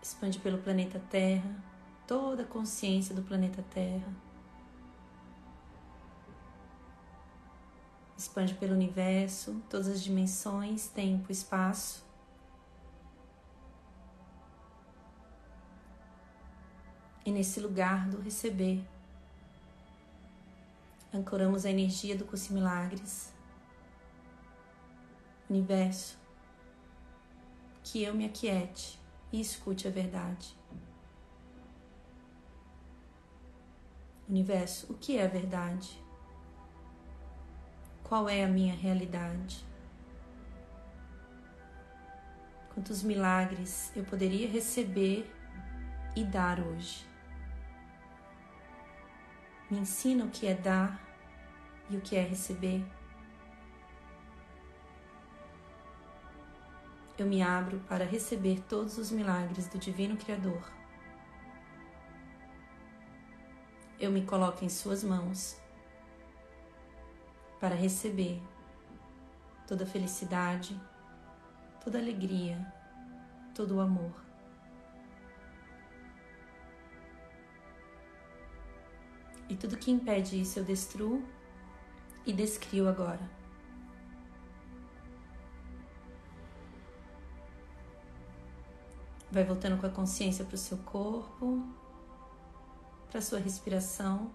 [0.00, 1.56] Expande pelo planeta Terra,
[2.06, 4.14] toda a consciência do planeta Terra.
[8.16, 12.04] Expande pelo universo, todas as dimensões, tempo, espaço.
[17.24, 18.84] E nesse lugar do receber,
[21.12, 23.32] ancoramos a energia do curso Milagres.
[25.48, 26.18] Universo,
[27.82, 28.98] que eu me aquiete
[29.32, 30.54] e escute a verdade.
[34.28, 36.02] Universo, o que é a verdade?
[38.02, 39.64] Qual é a minha realidade?
[42.74, 45.30] Quantos milagres eu poderia receber
[46.16, 47.13] e dar hoje?
[49.74, 51.04] Me ensina o que é dar
[51.90, 52.86] e o que é receber.
[57.18, 60.62] Eu me abro para receber todos os milagres do Divino Criador.
[63.98, 65.60] Eu me coloco em Suas mãos
[67.58, 68.40] para receber
[69.66, 70.80] toda felicidade,
[71.82, 72.64] toda alegria,
[73.52, 74.23] todo o amor.
[79.48, 81.22] E tudo que impede isso eu destruo
[82.24, 83.30] e descrio agora.
[89.30, 91.62] Vai voltando com a consciência para o seu corpo,
[93.10, 94.30] para a sua respiração.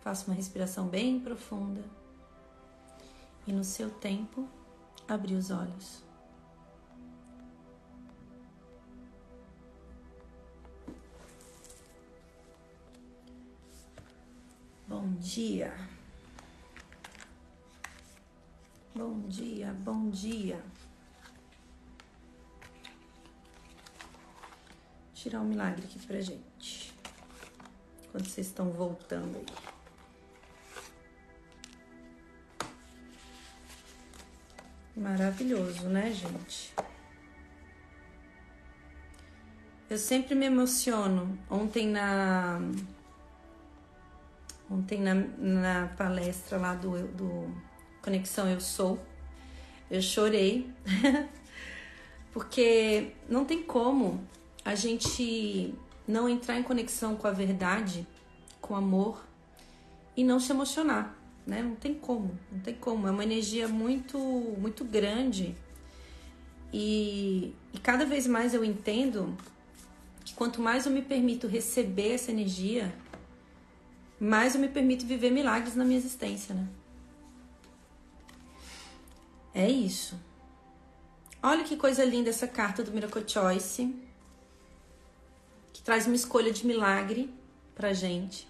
[0.00, 1.84] Faça uma respiração bem profunda
[3.44, 4.48] e no seu tempo
[5.08, 6.05] abrir os olhos.
[14.96, 15.74] Bom dia.
[18.94, 20.58] Bom dia, bom dia.
[25.12, 26.94] Tirar um milagre aqui pra gente.
[28.10, 29.46] Quando vocês estão voltando aí.
[34.96, 36.74] Maravilhoso, né, gente?
[39.90, 41.38] Eu sempre me emociono.
[41.50, 42.58] Ontem na
[44.70, 47.54] ontem na, na palestra lá do, do
[48.02, 48.98] Conexão Eu Sou,
[49.90, 50.70] eu chorei
[52.32, 54.22] porque não tem como
[54.64, 55.74] a gente
[56.06, 58.06] não entrar em conexão com a verdade,
[58.60, 59.24] com amor
[60.16, 61.62] e não se emocionar né?
[61.62, 63.06] Não tem como, não tem como.
[63.06, 65.54] É uma energia muito, muito grande.
[66.72, 69.36] E, e cada vez mais eu entendo
[70.24, 72.92] que quanto mais eu me permito receber essa energia,
[74.18, 76.66] mais eu me permito viver milagres na minha existência, né?
[79.54, 80.18] É isso.
[81.42, 83.94] Olha que coisa linda essa carta do Miracle Choice,
[85.72, 87.32] que traz uma escolha de milagre
[87.74, 88.48] pra gente.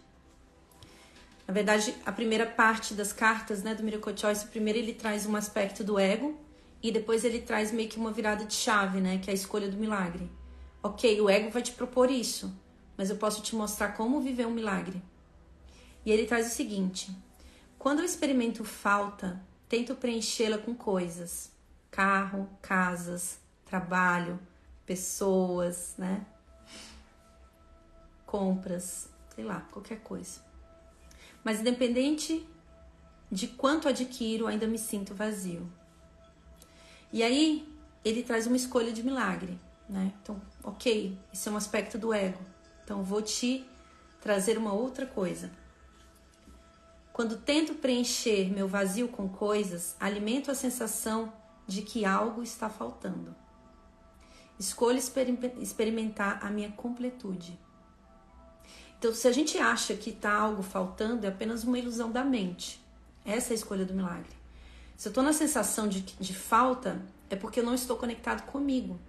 [1.47, 5.37] Na verdade, a primeira parte das cartas né, do Miracle Choice, primeiro ele traz um
[5.37, 6.41] aspecto do ego
[6.83, 9.69] e depois ele traz meio que uma virada de chave, né, que é a escolha
[9.69, 10.31] do milagre.
[10.83, 12.53] Ok, o ego vai te propor isso,
[12.97, 15.01] mas eu posso te mostrar como viver um milagre.
[16.07, 17.11] E ele traz o seguinte:
[17.77, 21.51] quando eu experimento falta, tento preenchê-la com coisas,
[21.91, 24.39] carro, casas, trabalho,
[24.87, 26.25] pessoas, né?
[28.25, 30.41] Compras, sei lá, qualquer coisa.
[31.43, 32.49] Mas independente
[33.31, 35.71] de quanto adquiro, ainda me sinto vazio.
[37.13, 37.69] E aí
[38.05, 40.13] ele traz uma escolha de milagre, né?
[40.23, 42.41] Então, ok, isso é um aspecto do ego.
[42.85, 43.69] Então vou te
[44.21, 45.51] trazer uma outra coisa.
[47.17, 51.33] Quando tento preencher meu vazio com coisas, alimento a sensação
[51.67, 53.35] de que algo está faltando.
[54.59, 54.99] Escolho
[55.59, 57.59] experimentar a minha completude.
[58.99, 62.85] Então, se a gente acha que está algo faltando, é apenas uma ilusão da mente.
[63.25, 64.37] Essa é a escolha do milagre.
[64.95, 67.01] Se eu estou na sensação de, de falta,
[67.31, 69.01] é porque eu não estou conectado comigo.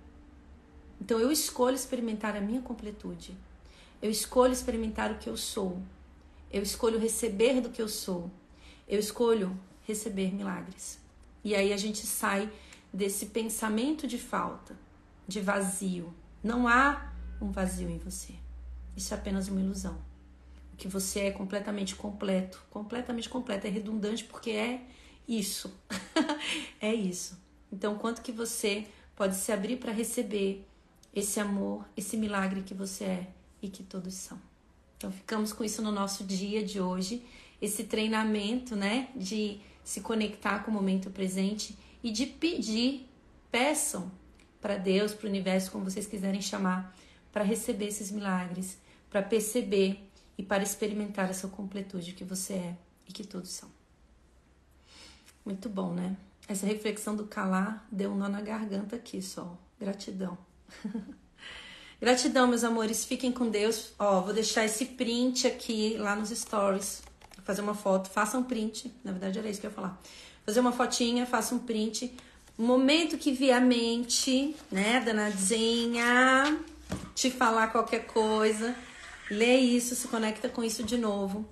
[1.01, 3.37] Então eu escolho experimentar a minha completude.
[4.01, 5.81] Eu escolho experimentar o que eu sou.
[6.51, 8.31] Eu escolho receber do que eu sou.
[8.87, 10.99] Eu escolho receber milagres.
[11.43, 12.51] E aí a gente sai
[12.93, 14.75] desse pensamento de falta,
[15.27, 16.13] de vazio.
[16.43, 18.33] Não há um vazio em você.
[18.95, 19.97] Isso é apenas uma ilusão.
[20.73, 24.81] O que você é completamente completo, completamente completo, é redundante porque é
[25.27, 25.73] isso.
[26.79, 27.37] é isso.
[27.71, 30.65] Então, quanto que você pode se abrir para receber
[31.13, 33.27] esse amor, esse milagre que você é
[33.61, 34.39] e que todos são.
[34.97, 37.23] Então, ficamos com isso no nosso dia de hoje,
[37.61, 43.07] esse treinamento, né, de se conectar com o momento presente e de pedir,
[43.51, 44.11] peçam
[44.59, 46.95] para Deus, para o universo, como vocês quiserem chamar,
[47.31, 48.77] para receber esses milagres,
[49.09, 52.77] para perceber e para experimentar essa completude que você é
[53.07, 53.69] e que todos são.
[55.45, 56.17] Muito bom, né?
[56.47, 59.57] Essa reflexão do calar deu um nó na garganta aqui, Sol.
[59.79, 60.37] Gratidão.
[61.99, 63.03] Gratidão, meus amores.
[63.03, 63.91] Fiquem com Deus.
[63.97, 67.01] Ó, vou deixar esse print aqui lá nos stories.
[67.35, 68.09] Vou fazer uma foto.
[68.09, 68.93] Faça um print.
[69.03, 70.01] Na verdade, era isso que eu ia falar.
[70.45, 72.15] Fazer uma fotinha, faça um print.
[72.57, 76.57] momento que vier a mente, né, danadinha,
[77.13, 78.75] te falar qualquer coisa,
[79.29, 81.45] lê isso, se conecta com isso de novo.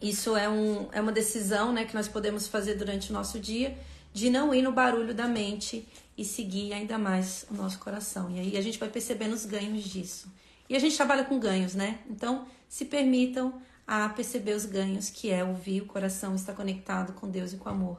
[0.00, 3.76] Isso é, um, é uma decisão, né, que nós podemos fazer durante o nosso dia
[4.12, 5.86] de não ir no barulho da mente
[6.16, 8.30] e seguir ainda mais o nosso coração.
[8.30, 10.30] E aí a gente vai percebendo os ganhos disso.
[10.68, 12.00] E a gente trabalha com ganhos, né?
[12.08, 17.28] Então, se permitam a perceber os ganhos, que é ouvir o coração estar conectado com
[17.28, 17.98] Deus e com o amor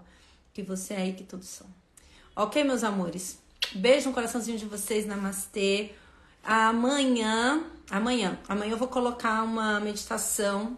[0.54, 1.68] que você é e que todos são.
[2.36, 3.40] Ok, meus amores?
[3.74, 5.92] Beijo no coraçãozinho de vocês, namastê.
[6.44, 10.78] Amanhã, amanhã, amanhã eu vou colocar uma meditação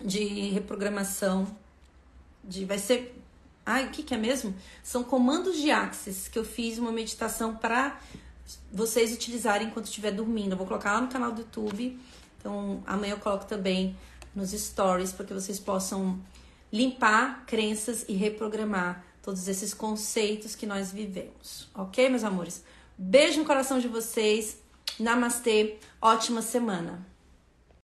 [0.00, 1.46] de reprogramação
[2.42, 3.18] de vai ser
[3.66, 4.54] Ai, o que, que é mesmo?
[4.82, 7.98] São comandos de Axis que eu fiz uma meditação para
[8.72, 10.52] vocês utilizarem enquanto estiver dormindo.
[10.52, 11.98] Eu vou colocar lá no canal do YouTube.
[12.38, 13.96] Então, amanhã eu coloco também
[14.34, 16.20] nos stories para que vocês possam
[16.72, 21.70] limpar crenças e reprogramar todos esses conceitos que nós vivemos.
[21.74, 22.62] Ok, meus amores?
[22.98, 24.58] Beijo no coração de vocês.
[25.00, 25.78] Namastê.
[26.02, 27.13] Ótima semana.